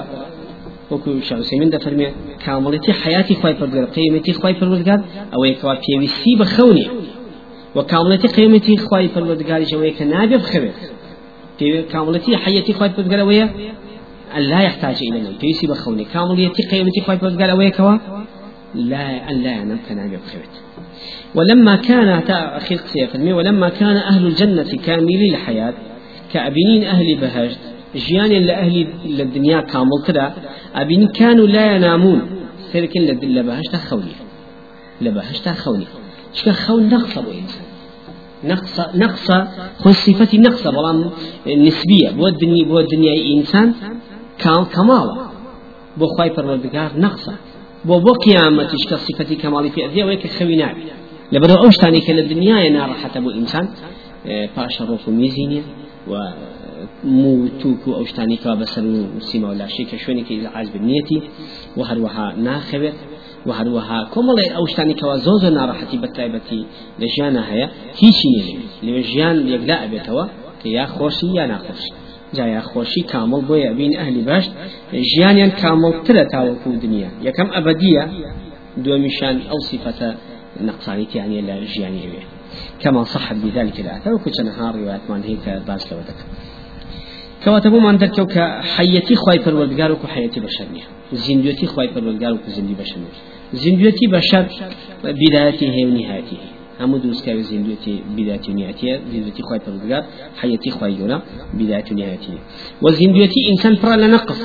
وەکو 0.91 1.09
شاوسێمین 1.29 1.69
دەفەرمێ 1.75 2.09
کامڵەتی 2.43 2.91
حیاتی 3.01 3.35
خی 3.41 3.55
پەرگەر 3.59 3.85
قیمەتی 3.95 4.33
خی 4.39 4.55
پەروەردگار 4.59 4.99
ئەوەیە 5.33 5.55
کەوا 5.59 5.75
پێویستی 5.83 6.33
بە 6.39 6.45
خەونی 6.55 6.87
وكاملتي 7.77 8.27
قيمتي 8.27 8.77
خواي 8.77 9.07
فرودگاري 9.07 9.65
شوية 9.65 9.93
كنابي 9.93 10.37
بخبر 10.37 10.71
كاملتي 11.91 12.37
حياتي 12.37 12.73
خواي 12.73 12.89
فرودگار 12.89 13.21
ويا 13.21 13.49
أن 14.37 14.41
لا 14.41 14.61
يحتاج 14.61 14.97
إلى 15.09 15.17
النوم 15.19 15.33
تيسي 15.33 15.67
بخوني. 15.67 16.05
كاملتي 16.13 16.63
قيمتي 16.71 17.01
خواي 17.01 17.17
فرودگار 17.17 17.57
ويا 17.57 17.69
كوا 17.69 17.97
لا 18.75 19.31
أن 19.31 19.43
لا 19.43 19.51
ينام 19.51 19.79
كنابي 19.89 20.17
بخبر 20.17 20.45
ولما 21.35 21.75
كان 21.75 22.21
قصية 22.59 23.33
ولما 23.33 23.69
كان 23.69 23.97
أهل 23.97 24.25
الجنة 24.27 24.71
كاملي 24.85 25.29
الحياة 25.29 25.73
كأبنين 26.33 26.83
أهل 26.83 27.17
بهجت 27.21 27.76
جيان 27.95 28.31
لأهل 28.31 28.87
الدنيا 29.19 29.61
كامل 29.61 30.03
كذا 30.05 30.33
أبين 30.75 31.07
كانوا 31.07 31.47
لا 31.47 31.75
ينامون. 31.75 32.21
سيركن 32.71 33.01
لبهجت 33.01 33.75
خوني. 33.75 34.13
لبهجت 35.01 35.49
خوني. 35.49 35.85
شكا 36.33 36.51
خون 36.51 36.89
نقص 36.89 37.17
أبو 37.17 37.31
إنسان. 37.31 37.65
نقص 38.43 38.79
نقص 38.95 39.27
خو 39.79 39.89
نقص 40.33 40.67
بلام 40.67 41.11
نسبية. 41.47 42.09
بو 42.11 42.27
الدنيا 42.27 42.65
بو 42.65 42.79
الدنيا 42.79 43.37
إنسان 43.37 43.73
كان 44.37 44.65
كمالا 44.65 45.27
بو 45.97 46.05
خواي 46.07 46.29
پروردگار 46.35 46.97
نقص 46.97 47.29
بو 47.85 47.99
بو 47.99 48.13
قيامتش 48.13 48.87
كصفتي 48.89 49.35
كمالي 49.35 49.69
في 49.69 49.85
أذية 49.85 50.03
ويك 50.03 50.27
خوي 50.27 50.55
نابي 50.55 50.83
لبدو 51.31 51.55
أوشتاني 51.55 51.99
كلا 51.99 52.19
الدنيا 52.19 52.59
ينار 52.59 52.93
حتى 52.93 53.19
بو 53.19 53.29
إنسان. 53.31 53.67
پاش 54.27 54.81
روح 54.81 55.07
ميزينيا 55.07 55.63
و 56.07 56.13
موتوك 57.03 57.87
أو 57.87 58.05
شتاني 58.05 58.37
كوا 58.37 58.55
بسر 58.55 59.05
سيما 59.19 59.49
ولا 59.49 59.67
شيء 59.67 59.85
كشوني 59.91 60.23
كي 60.23 60.47
عاز 60.47 60.69
بالنيتي 60.69 61.21
وهروها 61.77 62.35
ناخبت 62.35 62.93
وهروها 63.45 64.09
كمال 64.13 64.51
أو 64.55 64.65
شتاني 64.65 64.93
كوا 64.93 65.17
زوز 65.17 65.45
ناراحتي 65.45 65.97
بتايبتي 65.97 66.65
لجيانا 66.99 67.51
هيا 67.51 67.69
هيشي 67.99 68.27
نيجي 68.37 68.57
لجيان 68.83 69.47
يقلا 69.47 69.83
أبيتوا 69.83 70.25
كيا 70.63 70.85
خوشي 70.85 71.27
يا 71.35 71.45
ناخوشي 71.47 71.91
جايا 72.33 72.61
خوشي 72.61 73.01
كامل 73.01 73.41
بويا 73.41 73.71
بين 73.71 73.97
أهل 73.97 74.21
باش 74.21 74.49
جيانيان 74.93 75.49
كامل 75.49 76.03
تلا 76.05 76.23
تاوكو 76.23 76.69
دنيا 76.71 77.11
يكم 77.21 77.51
أبدية 77.53 78.09
دومشان 78.77 79.41
أو 79.51 79.59
صفة 79.59 80.15
نقصاني 80.61 81.07
يعني 81.15 81.41
لا 81.41 81.63
جياني 81.63 82.09
كما 82.79 83.03
صح 83.03 83.33
بذلك 83.33 83.79
الآثار 83.79 84.13
وكنت 84.13 84.41
نهار 84.41 84.75
روايات 84.75 85.01
من 85.09 85.23
هيك 85.23 85.61
باس 85.67 85.93
لو 85.93 85.99
ذكر 87.47 87.59
كواتبو 87.59 87.79
من 87.79 87.97
ذكر 87.97 88.23
كحيتي 88.23 89.15
خواي 89.15 89.39
پروردگار 89.39 89.91
وكو 89.91 90.07
حيتي 90.07 90.39
بشرنيا 90.39 90.83
زنديتي 91.13 91.65
خواي 91.67 91.87
پروردگار 91.87 92.33
وكو 92.33 92.49
زندي 92.49 92.73
بشرنيا 92.73 93.07
زنديتي 93.53 94.07
بشر 94.07 94.45
بدايته 95.03 95.85
ونهايته 95.85 96.37
هم 96.79 96.97
دروس 96.97 97.23
كاوي 97.25 97.43
زنديتي 97.43 98.03
بدايته 98.17 98.51
ونهايته 98.53 98.99
زنديتي 99.13 99.43
خواي 99.43 99.59
پروردگار 99.59 100.03
حيتي 100.41 100.69
خواي 100.71 100.93
يونا 100.99 101.21
بدايته 101.53 101.91
ونهايته 101.95 102.33
وزنديتي 102.81 103.39
إنسان 103.51 103.75
فرا 103.75 103.95
لنقص 103.95 104.41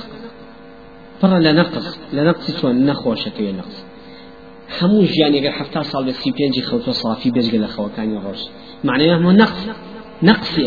فرا 1.20 1.38
لنقص 1.38 1.98
لنقص 2.12 2.60
شون 2.60 2.86
نخوشة 2.86 3.30
كوي 3.38 3.52
نقص. 3.52 3.84
همو 4.80 5.04
ژیانی 5.04 5.38
ئەگەر 5.40 5.54
حفتا 5.58 5.82
ساڵ 5.82 6.02
بە 6.06 6.12
سی 6.20 6.30
پێنجی 6.38 6.62
خەوتە 6.68 6.92
سافی 7.02 7.30
بێژگە 7.34 7.58
لە 7.64 7.68
خەوەکانی 7.74 8.18
ڕۆژ 8.24 8.40
معنەیە 8.88 9.14
هەموو 9.16 9.32
نەقص 9.42 9.60
نەقصی 10.28 10.62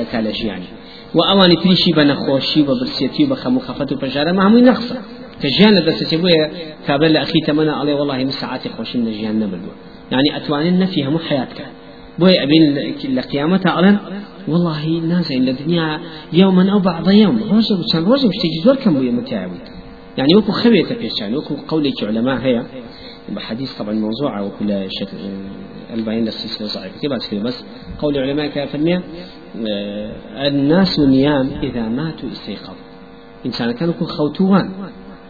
و 1.16 1.20
ئەوانی 1.30 1.58
تریشی 1.64 1.92
بە 1.98 2.04
نەخۆشی 2.12 2.60
و 2.62 2.66
بە 2.68 2.74
برسێتی 2.80 3.24
و 3.24 3.30
بە 3.32 3.38
خەمو 3.42 3.60
خەفەت 3.68 3.90
و 3.92 3.96
پەژارە 4.02 4.32
هەمووی 4.46 4.64
نەقصە 4.70 4.98
کە 5.42 5.48
ژیان 5.56 5.74
لە 5.78 5.82
دەستێ 5.88 6.18
بۆیە 6.24 6.46
کابل 6.88 7.10
لە 7.16 7.20
ئەخی 7.24 7.42
تەمەنە 7.48 7.74
ئەڵێ 7.80 7.94
وڵی 8.00 8.24
من 8.28 8.36
ساعتی 8.42 8.70
خۆشم 8.76 9.02
لە 9.08 9.12
ژیان 9.18 9.36
نەبردووە. 9.44 9.76
يعني 10.12 10.30
نەفی 10.84 11.02
هەموو 11.08 11.22
حیاتکە 11.30 11.66
بۆی 12.20 12.36
ئەبین 12.42 12.64
لە 13.18 13.24
قیامەتە 13.32 13.70
ئەڵێن 13.76 13.98
والله 14.52 14.84
نازين 15.12 15.42
للدنيا 15.46 16.00
يوما 16.34 16.64
أو 16.74 16.80
بعض 16.80 17.10
يوم 17.12 17.38
روزة 17.52 17.80
وشان 17.80 18.04
روزة 18.04 18.28
بشتيجي 18.30 18.60
زور 18.66 18.76
كم 18.76 18.94
بويا 18.94 19.12
متعاون 19.12 19.60
يعني 20.18 20.36
وكو 20.36 20.52
خبيته 20.52 20.96
بيشان 20.96 21.36
وكو 21.36 21.56
قولك 21.68 22.04
علماء 22.04 22.38
هي 22.46 22.64
بحديث 23.30 23.74
طبعا 23.80 23.94
موضوعة 23.94 24.46
وكل 24.46 24.88
شكل 25.00 25.18
البعين 25.94 26.26
للسلسلة 26.26 26.68
صحيح 26.68 26.92
كيف 27.02 27.12
بس 27.44 27.64
قول 28.00 28.18
العلماء 28.18 28.48
كافرمية 28.48 29.04
الناس 30.48 31.00
نيام 31.00 31.50
إذا 31.64 31.82
ماتوا 31.82 32.30
استيقظوا. 32.32 32.86
إنسان 33.46 33.72
كانوا 33.72 33.94
خوتوان. 33.94 34.70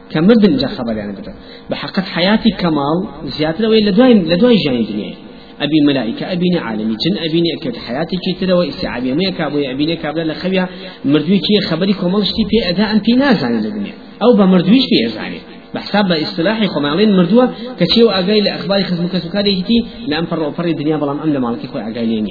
كمردن 0.10 0.58
جا 0.58 0.68
خبر 0.68 0.98
يعني 0.98 1.12
بدر 1.12 1.34
بحقت 1.70 2.06
حياتي 2.06 2.50
كمال 2.50 3.08
زيادة 3.26 3.60
لو 3.60 3.74
لدواي 3.74 4.14
لدواي 4.14 4.56
جاي 4.56 4.82
الدنيا 4.82 5.14
أبي 5.62 5.82
ملائكة 5.88 6.32
أبيني 6.32 6.60
عالمي 6.60 6.96
جن 6.96 7.18
أبيني 7.30 7.54
أكيد 7.58 7.78
حياتي 7.78 8.18
كي 8.18 8.46
ترى 8.46 8.54
واستيعابي 8.54 9.14
ما 9.14 9.24
يكابوي 9.24 9.72
أبيني 9.72 9.96
كابلا 9.96 10.32
لخبيها 10.32 10.70
مردوي 11.06 11.38
كي 11.38 11.68
خبري 11.68 11.94
كمال 11.94 12.26
شتي 12.26 12.44
في 12.50 12.70
أداء 12.70 12.98
في 12.98 13.12
نازعني 13.12 13.58
الدنيا 13.58 13.94
أو 14.24 14.34
بمردويش 14.38 14.84
في 14.90 15.06
أزعني 15.06 15.38
بحساب 15.74 16.12
اصطلاحي 16.12 16.68
خمالين 16.68 17.18
مردوة. 17.18 17.54
كشيو 17.80 18.10
أجاي 18.10 18.42
لأخبار 18.42 18.84
خزم 18.84 19.08
كسكاري 19.08 19.62
هتي. 19.62 19.86
لأم 20.08 20.26
فر 20.26 20.52
فر 20.52 20.66
الدنيا 20.66 20.98
بلام 20.98 21.20
أم 21.20 21.30
لمالك 21.34 21.66
خوي 21.66 21.88
أجاي 21.88 22.26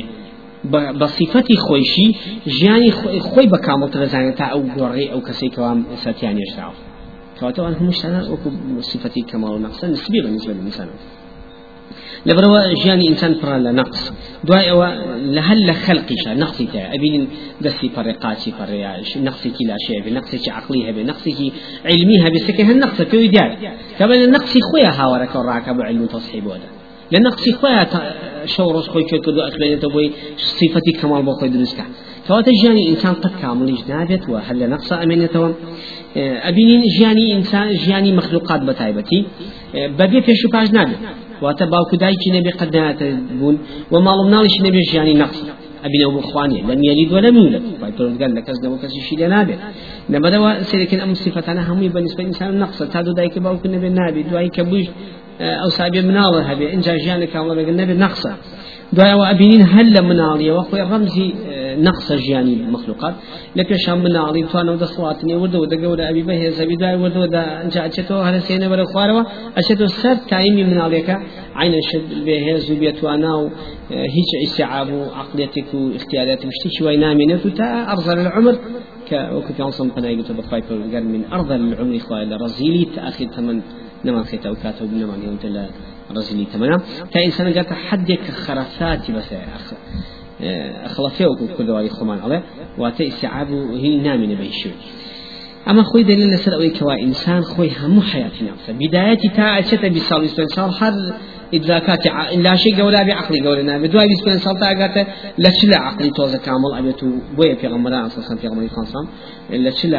بصفتي 1.00 1.56
خويشي 1.56 2.12
جاني 2.46 2.90
خوي 3.20 3.46
بكامل 3.46 3.90
ترزاني 3.90 4.32
تا 4.32 4.44
أو 4.44 4.62
قري 4.78 5.12
أو 5.12 5.20
كسي 5.20 5.48
كوام 5.48 5.84
ساتيان 5.96 6.38
يشتعو 6.38 6.72
كواتو 7.40 7.66
أنا 7.68 7.78
هم 7.78 7.86
مشتنا 7.86 8.36
صفتي 8.80 9.20
كمال 9.20 9.50
ونقص 9.50 9.84
نسبي 9.84 10.20
بالنسبة 10.20 10.52
للإنسان 10.52 10.88
لبروا 12.26 12.84
جاني 12.84 13.08
إنسان 13.08 13.34
فرا 13.34 13.58
لنقص 13.58 14.12
دعاء 14.44 14.70
أو 14.70 14.84
لهل 15.16 15.74
خلقش 15.74 16.28
نقصي 16.28 16.66
تا 16.66 16.94
أبين 16.94 17.28
دسي 17.60 17.88
فرقاتي 17.88 18.52
فرياش 18.52 19.18
نقصي 19.18 19.50
كلا 19.50 19.76
شيء 19.86 20.12
نقصي 20.14 20.50
عقليها 20.50 20.92
بنقصي 20.92 21.52
علميها 21.84 22.28
بسكه 22.28 22.70
النقص 22.70 23.02
في 23.02 23.16
وديار 23.16 23.58
كمان 23.98 24.22
النقص 24.22 24.52
خويا 24.72 24.90
هاورك 24.90 25.34
وراكب 25.34 25.80
علم 25.80 26.08
تصحيب 27.10 27.18
ولا 27.18 27.18
لنقصي 27.18 27.52
خويا 27.52 27.86
شورس 28.46 28.88
خوي 28.88 29.04
كدو 29.04 29.40
أخبرني 29.40 29.76
تبوي 29.76 30.10
صفتي 30.36 30.92
كمال 30.92 31.22
بخوي 31.22 31.48
درسك 31.48 31.84
كواتا 32.28 32.50
جاني 32.62 32.88
إنسان 32.90 33.14
قد 33.14 33.30
كامل 33.42 33.74
جنابت 33.74 34.28
وهل 34.28 34.70
نقص 34.70 34.92
أمينته 34.92 35.54
أبين 36.16 36.82
جاني 37.00 37.34
إنسان 37.34 37.74
جاني 37.86 38.12
مخلوقات 38.12 38.60
بتايبتي 38.62 39.26
ببي 39.74 40.20
في 40.22 40.48
باش 40.52 40.70
نابت 40.70 40.98
واتە 41.42 41.64
باوکو 41.72 41.96
دایکی 41.96 42.30
نەبێ 42.36 42.52
قەدناتە 42.60 43.06
بوون. 43.38 43.56
و 43.92 43.96
ماڵم 44.06 44.28
ناڵیش 44.34 44.56
نەبێ 44.66 44.80
ژیانی 44.90 45.14
نەقص 45.22 45.40
ئەبینەوە 45.84 46.12
بخوانێ 46.18 46.60
لەم 46.68 46.80
یەلی 46.88 47.06
دۆ 47.10 47.18
لەم 47.24 47.36
لە 47.54 47.58
پای 47.80 47.92
پرۆزگار 47.96 48.30
لە 48.38 48.42
کەس 48.46 48.58
نەوە 48.64 48.76
کەسیشی 48.82 49.16
لێ 49.20 49.28
نابێت. 49.34 49.60
لەبەرەوە 50.12 50.50
سێرەکەن 50.68 51.00
ئەم 51.04 51.12
سیفەتانە 51.22 51.62
هەمووی 51.68 51.90
بەنسبە 51.94 52.22
ئینسان 52.28 52.52
نەقصە 52.62 52.84
تا 52.92 53.00
دو 53.06 53.12
دایکە 53.18 53.38
باوکو 53.46 53.68
نەبێ 53.74 53.88
نابێت 53.98 54.26
بووش 55.40 55.52
ئەو 55.62 55.70
سابێ 55.78 56.00
مناڵە 56.08 56.40
هەبێ. 56.50 56.66
اینجا 56.74 56.92
ژیانە 57.04 57.26
کامڵە 57.32 57.54
بێت 57.58 57.68
نەبێت 57.80 57.98
نەقصە 58.04 58.32
دوایەوە 58.96 59.24
ئەبینین 59.30 59.64
هەل 59.74 59.88
لە 59.96 60.02
مناڵیەوە 60.10 60.62
خۆی 60.68 60.84
ڕەمزی 60.90 61.28
نقص 61.88 62.12
جياني 62.12 62.56
مخلوقات 62.74 63.14
لك 63.56 63.76
شام 63.84 63.98
من 64.04 64.16
عالي 64.16 64.42
توان 64.52 64.68
ودا 64.68 64.86
صواتني 64.86 65.34
ورد 65.34 65.54
ودا 65.54 65.76
قولا 65.82 66.10
أبي 66.10 66.22
به 66.22 66.48
زبي 66.58 66.76
داي 66.76 66.96
ورد 67.02 67.16
ودا 67.16 67.42
أنجا 67.62 67.86
أشتو 67.86 68.14
هذا 68.26 68.38
سينا 68.38 68.68
ولا 68.68 68.84
خواروا 68.92 69.22
أشتو 69.58 69.86
سر 69.86 70.16
تايمي 70.30 70.64
من 70.70 70.78
عليك 70.86 71.08
عين 71.60 71.74
الشد 71.82 72.10
به 72.26 72.56
زبية 72.68 72.98
وأنا 73.02 73.50
هيج 74.14 74.30
استيعاب 74.46 74.88
عقليتك 75.18 75.68
واختياراتك 75.74 76.46
مشتي 76.46 76.68
شوي 76.78 76.96
نامي 76.96 77.26
نفو 77.26 77.48
تا 77.48 77.66
أرزل 77.92 78.18
العمر. 78.24 78.54
كوكت 79.08 79.58
ينصم 79.60 79.88
قناة 79.94 80.10
قلت 80.18 80.32
بخايف 80.38 80.66
قال 80.92 81.04
من. 81.12 81.22
أرض 81.36 81.50
العمر 81.52 81.98
خوالي 81.98 82.36
رزيلي 82.44 82.84
تأخذ 82.94 83.26
ثمن 83.36 83.58
نما 84.04 84.24
خيتا 84.24 84.50
وكاتب 84.50 84.92
نما 84.92 85.14
يوم 85.24 85.38
رزيلي 86.16 86.44
ثمنا 86.44 86.80
تا 87.12 87.24
إنسان 87.24 87.52
قالت 87.54 87.72
حدك 87.72 88.30
خرفاتي 88.30 89.12
بس 89.12 89.24
خلافه 90.86 91.26
وكو 91.28 91.46
كدواري 91.58 91.88
خمان 91.88 92.18
عليه 92.18 92.42
وأتا 92.78 93.06
استيعاب 93.06 93.52
هي 93.52 93.96
نامي 93.96 94.36
بيشوي 94.36 94.72
أما 95.68 95.82
خوي 95.82 96.02
دليل 96.02 96.30
لسر 96.30 96.54
أوي 96.54 96.70
كوا 96.70 96.94
إنسان 97.02 97.42
خوي 97.42 97.70
همو 97.80 98.00
حياتي 98.02 98.44
نفسه 98.44 98.72
بدايتي 98.72 99.28
تا 99.28 99.58
اشتا 99.58 99.88
بسال 99.88 100.50
سال 100.50 100.70
هر 100.80 100.92
إدراكات 101.54 102.06
لا 102.36 102.54
شيء 102.56 102.82
قولا 102.82 103.02
بعقلي 103.02 103.40
قولنا 103.46 103.78
بدواي 103.78 104.06
بسبين 104.08 104.38
سلطة 104.38 104.66
قالت 104.66 105.08
لا 105.38 105.50
شلا 105.50 105.78
عقلي 105.78 106.10
توزا 106.16 106.38
كامل. 106.38 106.78
أبيتو 106.78 107.06
بويا 107.36 107.54
في 107.54 107.66
غمران 107.66 108.04
أساسا 108.04 108.36
في 108.36 108.48
غمران 108.48 108.68
خاصة 108.68 109.08
لا 109.50 109.70
شلا 109.70 109.98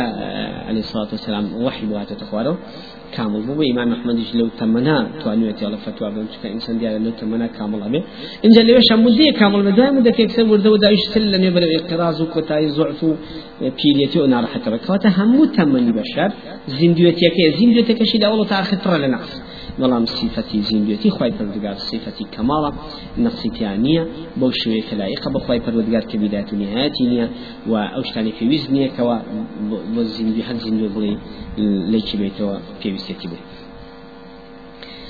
عليه 0.68 0.80
الصلاة 0.80 1.08
والسلام 1.12 1.64
وحي 1.64 1.86
بواتو 1.86 2.16
تخوارو. 2.16 2.56
كامل 3.18 3.42
بو 3.48 3.62
إمام 3.72 3.90
أحمد 3.96 4.18
لو 4.40 4.48
تمنا 4.60 4.96
توانيت 5.22 5.64
على 5.64 5.78
فتوى 5.86 6.10
بمشك 6.16 6.44
إنسان 6.56 6.76
ديال 6.80 7.04
لو 7.04 7.12
تمنا 7.20 7.48
كامل 7.58 7.80
أبي 7.88 8.00
إن 8.46 8.50
جل 8.56 8.70
وش 8.78 8.90
مدة 9.06 9.26
كامل 9.40 9.62
مدة 9.68 9.92
مدة 9.92 10.12
كيف 10.18 10.32
سبور 10.38 10.60
دو 10.66 10.76
دا 10.84 10.90
يشتل 10.96 11.32
لم 11.32 11.44
يبلغ 11.48 11.70
إقراز 11.80 12.22
وكتاي 12.22 12.68
زعفو 12.78 13.10
بيليتي 13.78 14.18
ونار 14.22 14.46
حتى 14.54 14.70
بكواتا 14.74 15.10
هم 15.18 15.46
تمني 15.56 15.92
بشر 15.98 16.30
زنديوتي 16.80 17.30
كي 17.36 17.46
زنديوتي 17.60 17.94
كشي 18.00 18.18
لا 18.18 18.28
والله 18.30 18.46
تأخذ 18.52 18.78
ترى 18.84 18.98
لنقص 19.04 19.32
بەڵام 19.80 20.06
سیفەتی 20.18 20.60
زیندوێتی 20.70 21.10
خی 21.18 21.32
پەردگار 21.38 21.78
سیفەتی 21.90 22.26
کەماڵە 22.36 22.72
نەقسیتیان 23.26 23.78
نییە 23.86 24.04
بەو 24.40 24.52
شوەیە 24.60 24.84
کەلایقە 24.90 25.30
بەخوای 25.36 25.60
پەروەردگار 25.66 26.04
کە 26.10 26.16
بیدات 26.22 26.48
و 26.54 26.56
نهایەتی 26.62 27.06
نییە 27.12 27.28
و 27.72 27.74
ئەو 27.94 28.04
شتانی 28.10 28.34
پێویست 28.40 28.68
نییە 28.76 28.90
کەەوە 28.96 29.18
بۆ 29.94 30.02
زیندوی 30.16 30.44
هەر 30.48 30.58
زیندوە 30.66 30.90
بڵێ 30.96 31.14
لەیکی 31.94 32.16
بێتەوە 32.22 32.56
پێویستێتی 32.82 33.28
بێت. 33.32 33.44